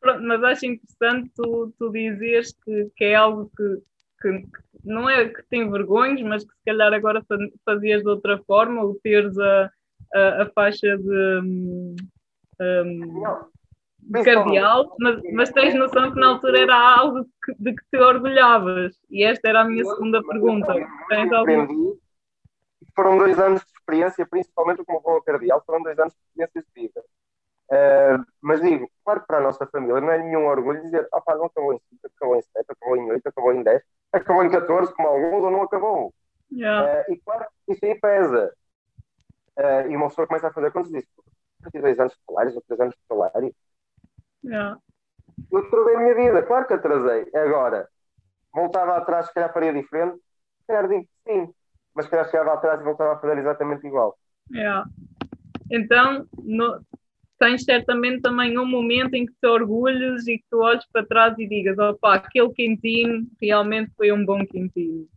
Pronto, 0.00 0.22
mas 0.22 0.42
acho 0.42 0.66
interessante 0.66 1.30
tu, 1.34 1.72
tu 1.78 1.90
dizeres 1.90 2.52
que, 2.64 2.90
que 2.96 3.04
é 3.04 3.14
algo 3.14 3.50
que, 3.56 3.82
que, 4.22 4.46
não 4.84 5.10
é 5.10 5.28
que 5.28 5.42
tem 5.50 5.70
vergonhas, 5.70 6.22
mas 6.22 6.44
que 6.44 6.52
se 6.52 6.64
calhar 6.64 6.92
agora 6.92 7.24
fazias 7.64 8.02
de 8.02 8.08
outra 8.08 8.38
forma, 8.46 8.82
ou 8.82 8.98
teres 9.02 9.36
a, 9.38 9.70
a, 10.14 10.42
a 10.42 10.50
faixa 10.54 10.96
de, 10.96 11.40
um, 11.42 11.96
de 14.02 14.24
cardeal, 14.24 14.96
mas, 14.98 15.20
mas 15.32 15.50
tens 15.50 15.74
noção 15.74 16.12
que 16.12 16.20
na 16.20 16.28
altura 16.28 16.60
era 16.60 16.96
algo 16.98 17.24
que, 17.44 17.54
de 17.58 17.74
que 17.74 17.82
te 17.90 17.98
orgulhavas. 17.98 18.98
E 19.10 19.24
esta 19.24 19.48
era 19.48 19.62
a 19.62 19.64
minha 19.64 19.84
segunda 19.84 20.22
pergunta. 20.22 20.74
Tens 21.08 21.32
algum... 21.32 21.96
Foram 22.94 23.18
dois 23.18 23.38
anos 23.38 23.62
de 23.62 23.72
experiência, 23.72 24.26
principalmente 24.26 24.84
como 24.84 25.00
vou 25.00 25.22
cardeal, 25.22 25.62
foram 25.64 25.82
dois 25.82 25.98
anos 25.98 26.12
de 26.12 26.18
experiência 26.20 26.62
de 26.62 26.82
vida. 26.82 27.02
Uh, 27.72 28.22
mas 28.42 28.60
digo, 28.60 28.90
claro 29.02 29.22
que 29.22 29.26
para 29.26 29.38
a 29.38 29.40
nossa 29.40 29.66
família 29.66 29.98
não 29.98 30.10
é 30.10 30.18
nenhum 30.18 30.46
orgulho 30.46 30.82
dizer, 30.82 31.08
ah 31.10 31.22
pá, 31.22 31.34
não 31.34 31.46
acabou 31.46 31.72
em 31.72 31.78
5, 31.88 32.06
acabou 32.14 32.36
em 32.36 32.42
7, 32.42 32.66
acabou 32.68 32.96
em 32.98 33.10
8, 33.10 33.26
acabou 33.26 33.52
em 33.54 33.62
10, 33.62 33.82
acabou 34.12 34.44
em 34.44 34.50
14, 34.50 34.94
como 34.94 35.08
alguns, 35.08 35.42
ou 35.42 35.50
não 35.50 35.62
acabou. 35.62 36.14
Yeah. 36.52 37.02
Uh, 37.08 37.12
e 37.12 37.16
claro, 37.20 37.46
isso 37.66 37.82
aí 37.82 37.98
pesa. 37.98 38.52
Uh, 39.58 39.90
e 39.90 39.96
uma 39.96 40.08
pessoa 40.10 40.26
começa 40.26 40.48
a 40.48 40.52
fazer 40.52 40.70
contas 40.70 40.92
disso. 40.92 41.08
Eu 41.72 41.80
dois 41.80 41.98
anos 41.98 42.12
de 42.12 42.18
salários, 42.26 42.56
ou 42.56 42.62
três 42.62 42.80
anos 42.80 42.94
de 42.94 43.00
salário. 43.08 43.54
Yeah. 44.44 44.78
Eu 45.50 45.58
atrasei 45.60 45.96
a 45.96 45.98
minha 45.98 46.14
vida, 46.14 46.42
claro 46.42 46.66
que 46.66 46.74
atrasei. 46.74 47.30
Agora, 47.34 47.88
voltava 48.52 48.98
atrás, 48.98 49.26
se 49.26 49.32
calhar 49.32 49.50
faria 49.50 49.72
diferente. 49.72 50.16
Se 50.16 50.66
calhar 50.66 50.88
digo 50.88 51.08
sim, 51.26 51.54
mas 51.94 52.04
se 52.04 52.10
calhar 52.10 52.26
chegava 52.28 52.52
atrás 52.52 52.80
e 52.82 52.84
voltava 52.84 53.14
a 53.14 53.18
fazer 53.18 53.38
exatamente 53.38 53.86
igual. 53.86 54.18
Yeah. 54.50 54.86
Então, 55.70 56.26
no, 56.36 56.84
tens 57.42 57.64
certamente 57.64 58.22
também 58.22 58.56
um 58.56 58.64
momento 58.64 59.14
em 59.14 59.26
que 59.26 59.32
te 59.32 59.48
orgulhas 59.48 60.28
e 60.28 60.38
que 60.38 60.44
tu 60.48 60.60
olhes 60.60 60.86
para 60.92 61.04
trás 61.04 61.36
e 61.40 61.48
digas: 61.48 61.76
opá, 61.76 62.14
aquele 62.14 62.52
quintino 62.52 63.26
realmente 63.40 63.90
foi 63.96 64.12
um 64.12 64.24
bom 64.24 64.46
quintino. 64.46 65.08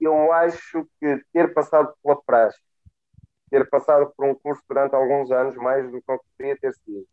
Eu 0.00 0.32
acho 0.32 0.84
que 0.98 1.24
ter 1.32 1.54
passado 1.54 1.94
pela 2.02 2.20
praxe, 2.20 2.58
ter 3.48 3.70
passado 3.70 4.12
por 4.16 4.26
um 4.26 4.34
curso 4.34 4.60
durante 4.68 4.96
alguns 4.96 5.30
anos, 5.30 5.54
mais 5.54 5.88
do 5.92 6.02
que 6.02 6.10
eu 6.10 6.20
poderia 6.36 6.58
ter 6.58 6.74
sido, 6.74 7.06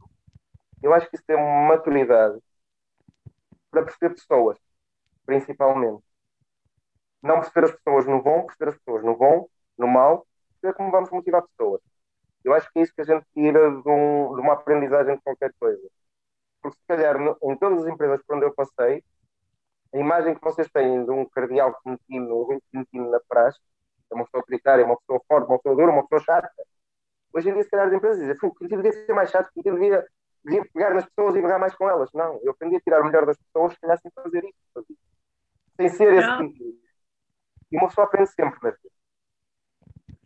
eu 0.82 0.92
acho 0.92 1.08
que 1.08 1.16
isso 1.16 1.26
tem 1.28 1.36
uma 1.36 1.68
maturidade 1.68 2.40
para 3.70 3.84
perceber 3.84 4.16
pessoas, 4.16 4.58
principalmente. 5.24 6.04
Não 7.22 7.36
perceber 7.36 7.66
as 7.68 7.76
pessoas 7.76 8.08
no 8.08 8.24
bom, 8.24 8.48
perceber 8.48 8.72
as 8.72 8.78
pessoas 8.80 9.04
no 9.04 9.16
bom, 9.16 9.48
no 9.78 9.88
mal, 9.88 10.26
perceber 10.50 10.76
como 10.76 10.92
vamos 10.92 11.12
motivar 11.12 11.44
pessoas. 11.44 11.91
Eu 12.44 12.54
acho 12.54 12.72
que 12.72 12.80
é 12.80 12.82
isso 12.82 12.94
que 12.94 13.02
a 13.02 13.06
gente 13.06 13.26
tira 13.34 13.70
de, 13.70 13.90
um, 13.90 14.36
de 14.36 14.42
uma 14.42 14.54
aprendizagem 14.54 15.16
de 15.16 15.22
qualquer 15.22 15.54
coisa. 15.60 15.82
Porque 16.62 16.78
se 16.78 16.84
calhar 16.88 17.20
no, 17.20 17.38
em 17.44 17.56
todas 17.58 17.84
as 17.84 17.88
empresas 17.88 18.22
por 18.26 18.36
onde 18.36 18.46
eu 18.46 18.54
passei, 18.54 19.04
a 19.94 19.98
imagem 19.98 20.36
que 20.36 20.42
vocês 20.42 20.70
têm 20.70 21.04
de 21.04 21.12
um 21.12 21.26
cardeal 21.26 21.78
quintino 21.84 22.36
ou 22.36 22.54
um 22.54 22.60
quintino 22.72 23.10
na 23.10 23.20
praxe 23.28 23.60
é 24.12 24.16
uma 24.16 24.26
pessoa 24.26 24.42
autoritária, 24.42 24.86
uma 24.86 24.98
pessoa 24.98 25.22
forte, 25.28 25.48
uma 25.48 25.58
pessoa 25.58 25.76
dura, 25.76 25.92
uma 25.92 26.08
pessoa 26.08 26.22
chata. 26.22 26.52
Hoje 27.34 27.50
em 27.50 27.54
dia, 27.54 27.64
se 27.64 27.70
calhar, 27.70 27.88
as 27.88 27.94
empresas 27.94 28.20
dizem 28.20 28.38
o 28.42 28.56
quintino 28.56 28.82
devia 28.82 29.06
ser 29.06 29.14
mais 29.14 29.30
chato, 29.30 29.48
o 29.48 29.54
quintino 29.54 29.80
devia, 29.80 30.06
devia 30.44 30.66
pegar 30.74 30.94
nas 30.94 31.06
pessoas 31.06 31.36
e 31.36 31.42
pegar 31.42 31.60
mais 31.60 31.76
com 31.76 31.90
elas. 31.90 32.10
Não, 32.14 32.40
eu 32.44 32.52
aprendi 32.52 32.76
a 32.76 32.82
tirar 32.82 33.02
o 33.02 33.06
melhor 33.06 33.26
das 33.26 33.38
pessoas, 33.38 33.74
se 33.74 33.80
calhar, 33.80 34.00
sem 34.00 34.12
fazer 34.12 34.44
isso. 34.44 34.86
Sem 35.78 35.90
ser 35.90 36.14
esse 36.14 36.38
quintino. 36.38 36.74
E 37.72 37.78
uma 37.78 37.88
pessoa 37.88 38.06
aprende 38.06 38.30
sempre, 38.32 38.60
mas 38.62 38.76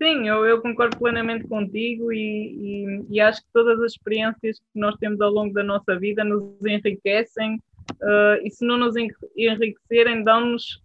Sim, 0.02 0.28
eu, 0.28 0.46
eu 0.46 0.62
concordo 0.62 0.98
plenamente 0.98 1.48
contigo 1.48 2.12
e, 2.12 2.18
e, 2.20 3.06
e, 3.12 3.22
acho 3.22 3.42
que 3.42 3.48
todas 3.54 3.80
as 3.80 3.94
experiências 3.94 4.60
que 4.60 4.80
nós 4.80 4.94
temos 4.98 5.22
ao 5.22 5.32
longo 5.32 5.54
da 5.54 5.64
nossa 5.64 5.98
vida 5.98 6.22
nos 6.22 6.54
enriquecem 6.66 7.56
uh, 8.02 8.44
e 8.44 8.52
se 8.52 8.66
não 8.66 8.78
nos 8.78 8.96
enriquecerem, 8.98 10.22
dão-nos 10.22 10.82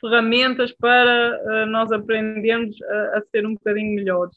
ferramentas 0.00 0.72
para 0.72 1.40
uh, 1.42 1.66
nós 1.66 1.90
aprendermos 1.90 2.80
a, 2.82 3.18
a, 3.18 3.22
ser 3.32 3.44
um 3.44 3.54
bocadinho 3.54 3.96
melhores. 3.96 4.36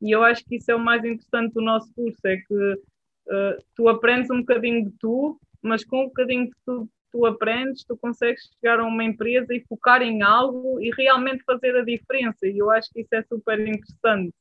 E 0.00 0.10
eu 0.10 0.22
acho 0.22 0.42
que 0.46 0.56
isso 0.56 0.70
é 0.70 0.74
o 0.74 0.80
mais 0.80 1.04
interessante 1.04 1.52
do 1.52 1.60
nosso 1.60 1.92
curso, 1.94 2.18
é 2.24 2.38
que 2.38 2.54
uh, 2.54 3.64
tu 3.76 3.86
aprendes 3.86 4.30
um 4.30 4.40
bocadinho 4.40 4.84
de 4.86 4.92
tu, 4.98 5.38
mas 5.60 5.84
com 5.84 6.04
um 6.04 6.06
bocadinho 6.06 6.46
de 6.46 6.54
tu 6.64 6.88
tu 7.12 7.26
aprendes, 7.26 7.84
tu 7.84 7.96
consegues 7.96 8.50
chegar 8.54 8.80
a 8.80 8.84
uma 8.84 9.04
empresa 9.04 9.54
e 9.54 9.64
focar 9.68 10.02
em 10.02 10.22
algo 10.22 10.80
e 10.80 10.90
realmente 10.96 11.44
fazer 11.44 11.76
a 11.76 11.84
diferença. 11.84 12.46
E 12.46 12.58
eu 12.58 12.70
acho 12.70 12.90
que 12.90 13.02
isso 13.02 13.14
é 13.14 13.22
super 13.22 13.60
interessante. 13.60 14.34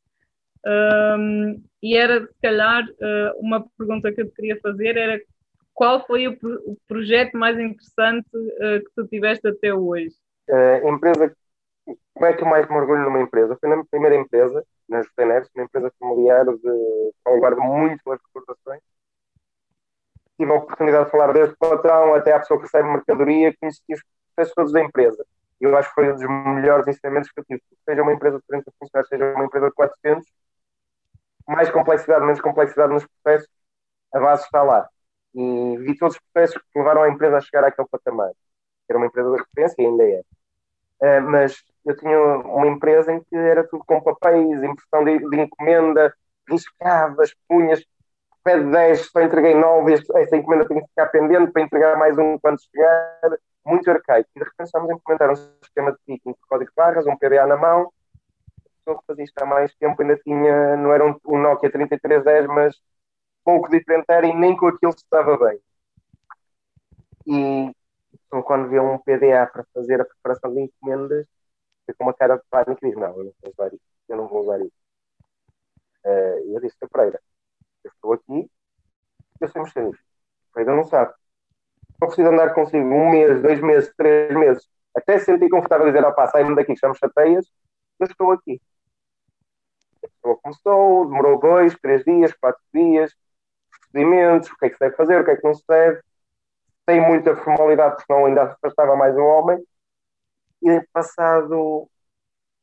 Um, 0.66 1.62
e 1.82 1.98
era, 1.98 2.22
se 2.22 2.42
calhar, 2.42 2.84
uh, 2.84 3.40
uma 3.40 3.66
pergunta 3.78 4.12
que 4.12 4.22
eu 4.22 4.28
te 4.28 4.36
queria 4.36 4.60
fazer 4.62 4.96
era 4.96 5.20
qual 5.74 6.06
foi 6.06 6.28
o, 6.28 6.38
pro 6.38 6.54
o 6.66 6.78
projeto 6.88 7.36
mais 7.38 7.58
interessante 7.60 8.28
uh, 8.36 8.80
que 8.80 8.92
tu 8.96 9.08
tiveste 9.08 9.48
até 9.48 9.74
hoje? 9.74 10.14
Uh, 10.50 10.88
empresa, 10.88 11.36
como 12.14 12.26
é 12.26 12.34
que 12.34 12.44
eu 12.44 12.48
mais 12.48 12.68
me 12.70 12.76
orgulho 12.76 13.04
numa 13.04 13.22
empresa? 13.22 13.58
Foi 13.60 13.70
na 13.70 13.84
primeira 13.86 14.16
empresa, 14.16 14.64
na 14.88 15.02
Justa 15.02 15.24
uma 15.56 15.64
empresa 15.64 15.92
familiar 16.00 16.46
de, 16.46 17.40
guardo 17.40 17.62
muito 17.62 18.04
pelas 18.04 18.20
recordações 18.28 18.82
tive 20.42 20.52
a 20.52 20.56
oportunidade 20.56 21.06
de 21.06 21.12
falar 21.12 21.34
desde 21.34 21.54
o 21.54 21.58
patrão 21.58 22.16
até 22.16 22.34
à 22.34 22.40
pessoa 22.40 22.58
que 22.60 22.66
recebe 22.66 22.90
mercadoria, 22.90 23.56
conheci 23.60 23.82
os 23.94 24.02
processos 24.36 24.56
todos 24.56 24.74
da 24.74 24.82
empresa. 24.82 25.24
Eu 25.60 25.78
acho 25.78 25.90
que 25.90 25.96
foi 25.96 26.12
um 26.12 26.16
dos 26.16 26.28
melhores 26.56 26.88
ensinamentos 26.88 27.30
que 27.32 27.40
eu 27.40 27.46
tive. 27.46 27.62
Seja 27.88 28.02
uma 28.02 28.14
empresa 28.14 28.38
de 28.38 28.44
30 28.48 28.72
funcionários, 28.80 29.10
seja 29.10 29.36
uma 29.36 29.46
empresa 29.46 29.68
de 29.68 29.74
400, 29.74 30.28
mais 31.48 31.70
complexidade, 31.70 32.26
menos 32.26 32.42
complexidade 32.42 32.92
nos 32.92 33.06
processos, 33.06 33.48
a 34.14 34.20
base 34.20 34.44
está 34.44 34.64
lá. 34.64 34.90
E 35.36 35.78
vi 35.78 35.96
todos 35.96 36.16
os 36.16 36.22
processos 36.34 36.62
que 36.74 36.80
levaram 36.80 37.04
a 37.04 37.10
empresa 37.10 37.38
a 37.38 37.42
chegar 37.42 37.64
àquele 37.64 37.88
patamar. 37.88 38.32
Era 38.90 38.98
uma 38.98 39.06
empresa 39.08 39.30
de 39.32 39.38
referência 39.38 39.76
e 39.80 39.86
ainda 39.86 40.04
é. 40.04 40.22
Uh, 41.02 41.22
mas 41.22 41.64
eu 41.86 41.96
tinha 41.98 42.20
uma 42.20 42.68
empresa 42.68 43.12
em 43.14 43.24
que 43.24 43.36
era 43.36 43.68
tudo 43.68 43.84
com 43.86 44.02
papéis, 44.02 44.64
impressão 44.64 45.04
de, 45.04 45.18
de 45.30 45.40
encomenda, 45.42 46.14
riscavas, 46.50 47.34
punhas, 47.48 47.84
pede 48.44 48.72
10, 48.72 49.12
só 49.12 49.22
entreguei 49.22 49.56
9, 49.56 49.94
esta 49.94 50.38
encomenda 50.38 50.68
tem 50.68 50.80
que 50.80 50.88
ficar 50.88 51.08
pendente 51.08 51.52
para 51.52 51.62
entregar 51.62 51.98
mais 51.98 52.18
um 52.18 52.38
quando 52.40 52.62
chegar, 52.62 53.38
muito 53.66 53.90
arcaico. 53.90 54.30
E 54.36 54.40
de 54.40 54.46
repente 54.46 54.68
estamos 54.68 54.90
a 54.90 54.94
implementar 54.94 55.32
um 55.32 55.36
sistema 55.36 55.92
de 55.92 55.98
picking 56.06 56.32
de 56.32 56.38
código 56.48 56.70
de 56.70 56.76
barras, 56.76 57.06
um 57.08 57.18
PDA 57.18 57.46
na 57.46 57.58
mão, 57.58 57.92
a 58.66 58.70
pessoa 58.80 59.00
que 59.00 59.06
fazia 59.08 59.24
isto 59.24 59.38
há 59.42 59.46
mais 59.46 59.74
tempo 59.76 60.02
ainda 60.02 60.18
tinha, 60.18 60.78
não 60.78 60.92
era 60.92 61.06
um, 61.06 61.16
um 61.28 61.38
Nokia 61.40 61.72
3310, 61.72 62.48
mas 62.48 62.76
pouco 63.44 63.70
diferente 63.70 64.06
era 64.10 64.26
e 64.28 64.34
nem 64.34 64.56
com 64.56 64.68
aquilo 64.68 64.92
se 64.92 65.00
estava 65.00 65.38
bem. 65.38 65.60
E 67.28 67.72
então, 68.28 68.42
quando 68.44 68.70
vê 68.70 68.80
um 68.80 68.98
PDA 68.98 69.46
para 69.52 69.66
fazer 69.74 70.00
a 70.02 70.06
preparação 70.06 70.54
de 70.54 70.62
encomendas, 70.62 71.28
fica 71.86 71.98
com 71.98 72.06
uma 72.06 72.14
cara 72.14 72.38
de 72.38 72.44
pânico 72.50 72.86
e 72.86 72.90
diz, 72.90 72.98
não, 72.98 73.10
eu 73.18 73.26
não 73.26 73.34
vou 73.42 73.52
usar 73.52 73.74
isso, 73.74 73.84
eu 74.10 74.18
não 74.18 74.28
vou 74.28 74.42
usar 74.44 74.60
isso. 74.62 74.82
Uh, 76.06 76.48
e 76.48 76.54
eu 76.56 76.62
disse, 76.62 76.78
Pereira, 76.92 77.20
eu 77.84 77.92
estou 77.92 78.14
aqui, 78.14 78.50
eu 79.40 79.48
sei 79.48 79.62
mexer 79.62 79.84
nisto. 79.84 80.04
Ainda 80.56 80.76
não 80.76 80.84
sabe. 80.84 81.14
Não 82.00 82.08
preciso 82.08 82.30
andar 82.30 82.54
consigo 82.54 82.86
um 82.86 83.12
mês, 83.12 83.42
dois 83.42 83.60
meses, 83.62 83.94
três 83.96 84.34
meses, 84.36 84.68
até 84.96 85.18
se 85.20 85.26
sentir 85.26 85.50
confortável 85.50 85.88
dizer, 85.88 86.06
opá, 86.06 86.28
sai-me 86.28 86.56
daqui, 86.56 86.76
chamo 86.76 86.96
chateias, 86.96 87.46
eu 88.00 88.08
estou 88.08 88.32
aqui. 88.32 88.62
A 90.04 90.08
pessoa 90.08 90.38
começou, 90.42 91.06
demorou 91.06 91.40
dois, 91.40 91.76
três 91.80 92.04
dias, 92.04 92.34
quatro 92.34 92.62
dias, 92.74 93.16
procedimentos, 93.70 94.50
o 94.50 94.58
que 94.58 94.66
é 94.66 94.70
que 94.70 94.76
se 94.76 94.80
deve 94.80 94.96
fazer, 94.96 95.22
o 95.22 95.26
que 95.26 95.32
é 95.32 95.36
que 95.38 95.44
não 95.44 95.54
se 95.54 95.64
deve. 95.68 96.02
Tem 96.86 97.00
muita 97.00 97.36
formalidade, 97.36 97.96
porque 97.96 98.06
senão 98.12 98.26
ainda 98.26 98.44
afastava 98.44 98.96
mais 98.96 99.16
o 99.16 99.22
homem. 99.22 99.64
E 100.64 100.82
passado 100.92 101.88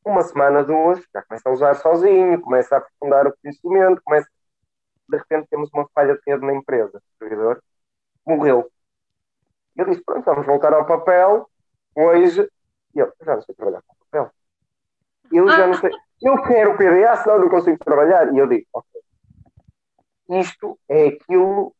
uma 0.05 0.21
semana, 0.23 0.63
duas, 0.63 1.01
já 1.13 1.21
começa 1.23 1.49
a 1.49 1.51
usar 1.53 1.75
sozinho, 1.75 2.41
começa 2.41 2.75
a 2.75 2.77
aprofundar 2.79 3.27
o 3.27 3.35
conhecimento, 3.41 4.01
começa. 4.03 4.29
De 5.09 5.17
repente 5.17 5.47
temos 5.49 5.69
uma 5.73 5.87
falha 5.93 6.13
de 6.13 6.21
rede 6.25 6.45
na 6.45 6.53
empresa. 6.53 6.97
O 6.97 7.17
servidor 7.17 7.63
morreu. 8.25 8.71
Eu 9.75 9.85
disse: 9.85 10.03
pronto, 10.03 10.25
vamos 10.25 10.45
voltar 10.45 10.73
ao 10.73 10.85
papel. 10.85 11.49
Hoje. 11.95 12.47
E 12.93 12.99
eu 12.99 13.11
já 13.21 13.35
não 13.35 13.41
sei 13.41 13.55
trabalhar 13.55 13.81
com 13.87 13.95
papel. 14.05 14.31
Eu 15.31 15.47
já 15.49 15.67
não 15.67 15.73
sei. 15.75 15.91
Eu 16.21 16.41
quero 16.43 16.73
o 16.73 16.77
PDA, 16.77 17.15
senão 17.17 17.39
não 17.39 17.49
consigo 17.49 17.77
trabalhar. 17.79 18.33
E 18.33 18.37
eu 18.37 18.47
digo: 18.47 18.67
ok. 18.73 19.01
Isto 20.29 20.79
é 20.87 21.07
aquilo 21.07 21.73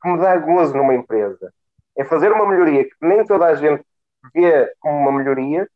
que 0.00 0.08
me 0.08 0.18
dá 0.18 0.36
gozo 0.36 0.76
numa 0.76 0.94
empresa. 0.94 1.52
É 1.96 2.04
fazer 2.04 2.30
uma 2.30 2.46
melhoria 2.46 2.84
que 2.84 2.94
nem 3.00 3.24
toda 3.24 3.46
a 3.46 3.54
gente 3.56 3.84
vê 4.32 4.72
como 4.78 4.96
uma 4.96 5.12
melhoria, 5.12 5.68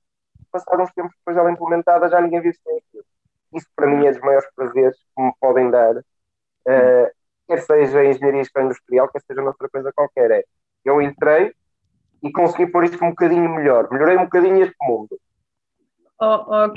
passados 0.50 0.88
uns 0.88 0.94
tempos 0.94 1.12
depois 1.16 1.36
dela 1.36 1.50
implementada, 1.50 2.08
já 2.08 2.20
ninguém 2.20 2.40
viu 2.40 2.52
sem 2.54 2.78
aquilo. 2.78 3.04
Isso 3.54 3.66
para 3.74 3.86
mim 3.86 4.06
é 4.06 4.12
dos 4.12 4.20
maiores 4.20 4.48
prazeres 4.54 4.96
que 4.96 5.22
me 5.22 5.32
podem 5.40 5.70
dar, 5.70 5.94
uh, 6.68 7.10
quer 7.46 7.60
seja 7.60 8.04
engenharia 8.04 8.42
industrial, 8.58 9.08
quer 9.08 9.20
seja 9.20 9.42
outra 9.42 9.68
coisa 9.68 9.92
qualquer. 9.92 10.30
É, 10.30 10.44
eu 10.84 11.00
entrei 11.00 11.52
e 12.22 12.30
consegui 12.32 12.66
pôr 12.70 12.84
isto 12.84 13.04
um 13.04 13.10
bocadinho 13.10 13.54
melhor, 13.54 13.90
melhorei 13.90 14.16
um 14.16 14.24
bocadinho 14.24 14.62
este 14.62 14.76
mundo. 14.82 15.18
Oh, 16.20 16.44
oh 16.46 16.72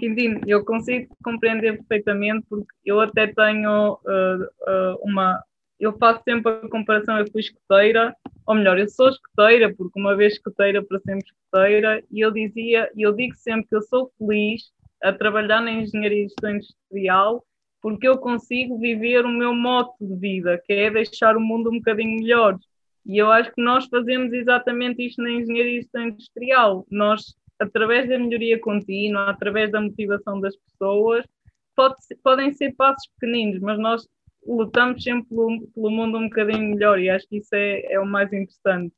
eu 0.48 0.66
consigo 0.66 1.16
compreender 1.24 1.78
perfeitamente 1.78 2.46
porque 2.50 2.74
eu 2.84 3.00
até 3.00 3.28
tenho 3.28 3.94
uh, 3.94 4.44
uh, 4.44 4.98
uma. 5.02 5.44
Eu 5.80 5.94
faço 5.98 6.24
sempre 6.24 6.52
a 6.52 6.70
comparação, 6.70 7.18
eu 7.20 7.30
fui 7.32 7.42
escoteira 7.42 8.16
ou 8.46 8.56
melhor, 8.56 8.78
eu 8.78 8.88
sou 8.88 9.10
escoteira, 9.10 9.74
porque 9.76 10.00
uma 10.00 10.16
vez 10.16 10.34
escoteira 10.34 10.84
para 10.84 11.00
sempre 11.00 11.26
escoteira, 11.26 12.04
e 12.12 12.22
eu 12.22 12.32
dizia, 12.32 12.90
e 12.96 13.02
eu 13.02 13.12
digo 13.14 13.36
sempre 13.36 13.68
que 13.68 13.76
eu 13.76 13.82
sou 13.82 14.12
feliz 14.18 14.72
a 15.04 15.12
trabalhar 15.12 15.62
na 15.62 15.72
engenharia 15.72 16.26
e 16.26 16.28
gestão 16.28 16.52
industrial, 16.52 17.44
porque 17.86 18.08
eu 18.08 18.18
consigo 18.18 18.80
viver 18.80 19.24
o 19.26 19.30
meu 19.30 19.54
modo 19.54 19.92
de 20.02 20.16
vida, 20.16 20.60
que 20.66 20.74
é 20.74 20.90
deixar 20.90 21.38
o 21.38 21.40
mundo 21.40 21.70
um 21.70 21.78
bocadinho 21.78 22.18
melhor. 22.18 22.58
E 23.06 23.16
eu 23.16 23.32
acho 23.32 23.54
que 23.54 23.62
nós 23.62 23.86
fazemos 23.86 24.34
exatamente 24.34 25.06
isto 25.06 25.22
na 25.22 25.30
engenharia 25.30 25.82
industrial. 25.98 26.84
Nós, 26.90 27.36
através 27.60 28.10
da 28.10 28.18
melhoria 28.18 28.60
contínua, 28.60 29.30
através 29.30 29.72
da 29.72 29.80
motivação 29.80 30.42
das 30.42 30.56
pessoas, 30.56 31.28
pode, 31.76 31.96
podem 32.24 32.52
ser 32.54 32.74
passos 32.74 33.08
pequeninos, 33.20 33.62
mas 33.62 33.78
nós 33.78 34.08
lutamos 34.48 35.04
sempre 35.04 35.30
pelo, 35.30 35.68
pelo, 35.68 35.92
mundo 35.92 36.18
um 36.18 36.28
bocadinho 36.28 36.74
melhor 36.74 37.00
e 37.00 37.08
acho 37.08 37.30
que 37.30 37.38
isso 37.38 37.54
é, 37.54 37.84
é 37.94 38.00
o 38.00 38.06
mais 38.08 38.34
interessante. 38.34 38.96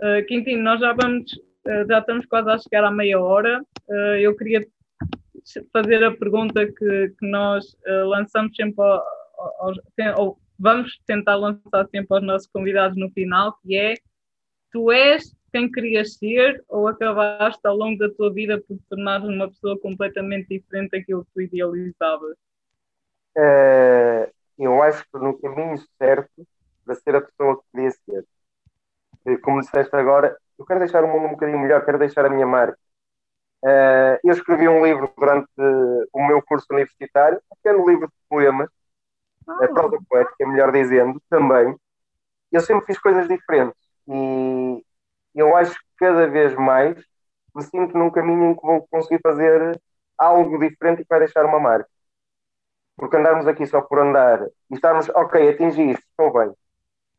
Uh, 0.00 0.24
Quintino, 0.26 0.62
nós 0.62 0.80
já 0.80 0.94
vamos, 0.94 1.30
uh, 1.34 1.86
já 1.86 1.98
estamos 1.98 2.24
quase 2.24 2.48
a 2.48 2.56
chegar 2.56 2.84
à 2.84 2.90
meia 2.90 3.20
hora. 3.20 3.62
Uh, 3.86 4.16
eu 4.18 4.34
queria 4.34 4.66
fazer 5.72 6.02
a 6.04 6.16
pergunta 6.16 6.66
que, 6.66 7.14
que 7.18 7.26
nós 7.26 7.76
lançamos 8.06 8.54
sempre 8.56 8.82
aos, 9.58 9.78
ou 10.16 10.38
vamos 10.58 10.98
tentar 11.06 11.36
lançar 11.36 11.86
sempre 11.90 12.06
aos 12.10 12.22
nossos 12.22 12.48
convidados 12.48 12.96
no 12.96 13.10
final, 13.10 13.56
que 13.62 13.76
é 13.76 13.94
tu 14.72 14.90
és 14.90 15.34
quem 15.52 15.70
querias 15.70 16.14
ser 16.14 16.64
ou 16.68 16.88
acabaste 16.88 17.60
ao 17.64 17.76
longo 17.76 17.98
da 17.98 18.10
tua 18.10 18.32
vida 18.32 18.60
por 18.60 18.76
te 18.76 18.82
tornares 18.88 19.28
uma 19.28 19.48
pessoa 19.48 19.78
completamente 19.78 20.48
diferente 20.48 20.90
daquilo 20.90 21.24
que 21.24 21.30
tu 21.32 21.40
idealizavas? 21.42 22.36
eu 24.58 24.82
acho 24.82 25.04
que 25.04 25.18
no 25.18 25.38
caminho 25.38 25.76
certo 25.98 26.46
para 26.84 26.94
ser 26.94 27.16
a 27.16 27.20
pessoa 27.20 27.56
que 27.56 27.62
queria 27.72 27.90
ser. 27.90 29.40
Como 29.40 29.60
disseste 29.60 29.94
agora, 29.96 30.36
eu 30.58 30.64
quero 30.64 30.80
deixar 30.80 31.02
o 31.02 31.08
mundo 31.08 31.26
um 31.26 31.30
bocadinho 31.30 31.58
melhor, 31.58 31.84
quero 31.84 31.98
deixar 31.98 32.24
a 32.24 32.30
minha 32.30 32.46
marca. 32.46 32.78
Uh, 33.64 34.20
eu 34.22 34.34
escrevi 34.34 34.68
um 34.68 34.84
livro 34.84 35.10
durante 35.16 35.48
o 36.12 36.26
meu 36.26 36.42
curso 36.42 36.66
universitário, 36.70 37.40
um 37.50 37.56
pequeno 37.56 37.88
livro 37.88 38.08
de 38.08 38.14
poemas, 38.28 38.68
ah. 39.48 39.64
a 39.64 39.68
prosa 39.68 39.98
poética, 40.06 40.46
melhor 40.46 40.70
dizendo, 40.70 41.18
também. 41.30 41.74
Eu 42.52 42.60
sempre 42.60 42.84
fiz 42.84 42.98
coisas 42.98 43.26
diferentes 43.26 43.80
e 44.06 44.84
eu 45.34 45.56
acho 45.56 45.72
que 45.72 45.86
cada 45.96 46.26
vez 46.28 46.54
mais 46.54 47.02
me 47.54 47.62
sinto 47.62 47.96
num 47.96 48.10
caminho 48.10 48.50
em 48.50 48.54
que 48.54 48.62
vou 48.62 48.86
conseguir 48.90 49.20
fazer 49.22 49.80
algo 50.18 50.58
diferente 50.58 51.00
e 51.00 51.04
que 51.04 51.08
vai 51.08 51.20
deixar 51.20 51.46
uma 51.46 51.58
marca. 51.58 51.88
Porque 52.96 53.16
andarmos 53.16 53.46
aqui 53.46 53.66
só 53.66 53.80
por 53.80 53.98
andar 53.98 54.46
e 54.70 54.74
estarmos, 54.74 55.08
ok, 55.08 55.48
atingi 55.48 55.90
isto, 55.90 56.04
estou 56.10 56.32
bem. 56.32 56.52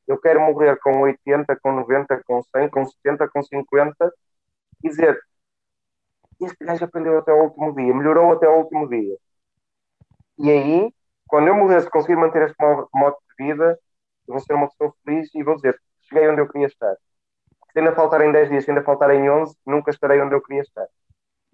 Eu 0.07 0.19
quero 0.21 0.39
morrer 0.41 0.77
com 0.79 1.01
80, 1.01 1.57
com 1.59 1.71
90, 1.71 2.21
com 2.23 2.43
100, 2.43 2.69
com 2.69 2.85
70, 2.85 3.27
com 3.29 3.41
50 3.41 4.13
e 4.83 4.89
dizer: 4.89 5.19
este 6.41 6.65
gajo 6.65 6.85
aprendeu 6.85 7.17
até 7.17 7.31
o 7.31 7.43
último 7.43 7.73
dia, 7.75 7.93
melhorou 7.93 8.31
até 8.31 8.47
o 8.47 8.57
último 8.57 8.87
dia. 8.89 9.15
E 10.37 10.51
aí, 10.51 10.93
quando 11.27 11.47
eu 11.47 11.55
morrer, 11.55 11.81
se 11.81 11.89
conseguir 11.89 12.17
manter 12.17 12.43
este 12.43 12.55
modo 12.59 13.17
de 13.29 13.45
vida, 13.45 13.79
eu 14.27 14.33
vou 14.33 14.39
ser 14.39 14.53
uma 14.53 14.69
pessoa 14.69 14.93
feliz 15.03 15.33
e 15.33 15.43
vou 15.43 15.55
dizer: 15.55 15.79
cheguei 16.01 16.27
onde 16.27 16.41
eu 16.41 16.47
queria 16.47 16.67
estar. 16.67 16.95
Se 17.71 17.79
ainda 17.79 17.93
faltarem 17.93 18.31
10 18.31 18.49
dias, 18.49 18.63
se 18.65 18.71
ainda 18.71 18.83
faltarem 18.83 19.29
11, 19.29 19.55
nunca 19.65 19.91
estarei 19.91 20.21
onde 20.21 20.35
eu 20.35 20.41
queria 20.41 20.61
estar. 20.61 20.87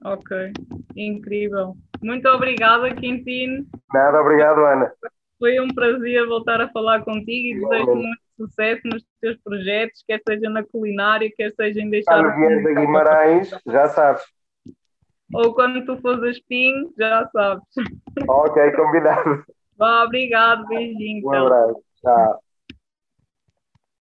Ok, 0.03 0.51
incrível. 0.95 1.75
Muito 2.01 2.27
obrigada, 2.29 2.93
Quintino. 2.95 3.65
Nada, 3.93 4.19
obrigado, 4.19 4.65
Ana. 4.65 4.91
Foi 5.37 5.59
um 5.59 5.67
prazer 5.69 6.27
voltar 6.27 6.61
a 6.61 6.69
falar 6.69 7.03
contigo 7.03 7.57
e 7.57 7.59
desejo 7.59 7.95
muito 7.95 8.21
sucesso 8.35 8.81
nos 8.85 9.03
teus 9.19 9.37
projetos, 9.43 10.03
quer 10.07 10.19
seja 10.27 10.49
na 10.49 10.63
culinária, 10.63 11.31
quer 11.35 11.51
seja 11.51 11.81
em 11.81 11.89
deixar. 11.89 12.19
Quando 12.19 12.35
vieres 12.35 12.65
a 12.65 12.79
Guimarães, 12.79 13.49
já 13.65 13.87
sabes. 13.89 14.23
Ou 15.33 15.53
quando 15.53 15.85
tu 15.85 15.99
fores 16.01 16.23
a 16.23 16.29
Espinho, 16.29 16.93
já 16.97 17.27
sabes. 17.31 17.63
Ok, 18.27 18.71
combinado. 18.73 19.43
Vá, 19.77 20.03
obrigado, 20.03 20.67
beijinho. 20.67 21.25
Um 21.25 21.31
abraço. 21.33 21.83
Tchau. 22.01 22.43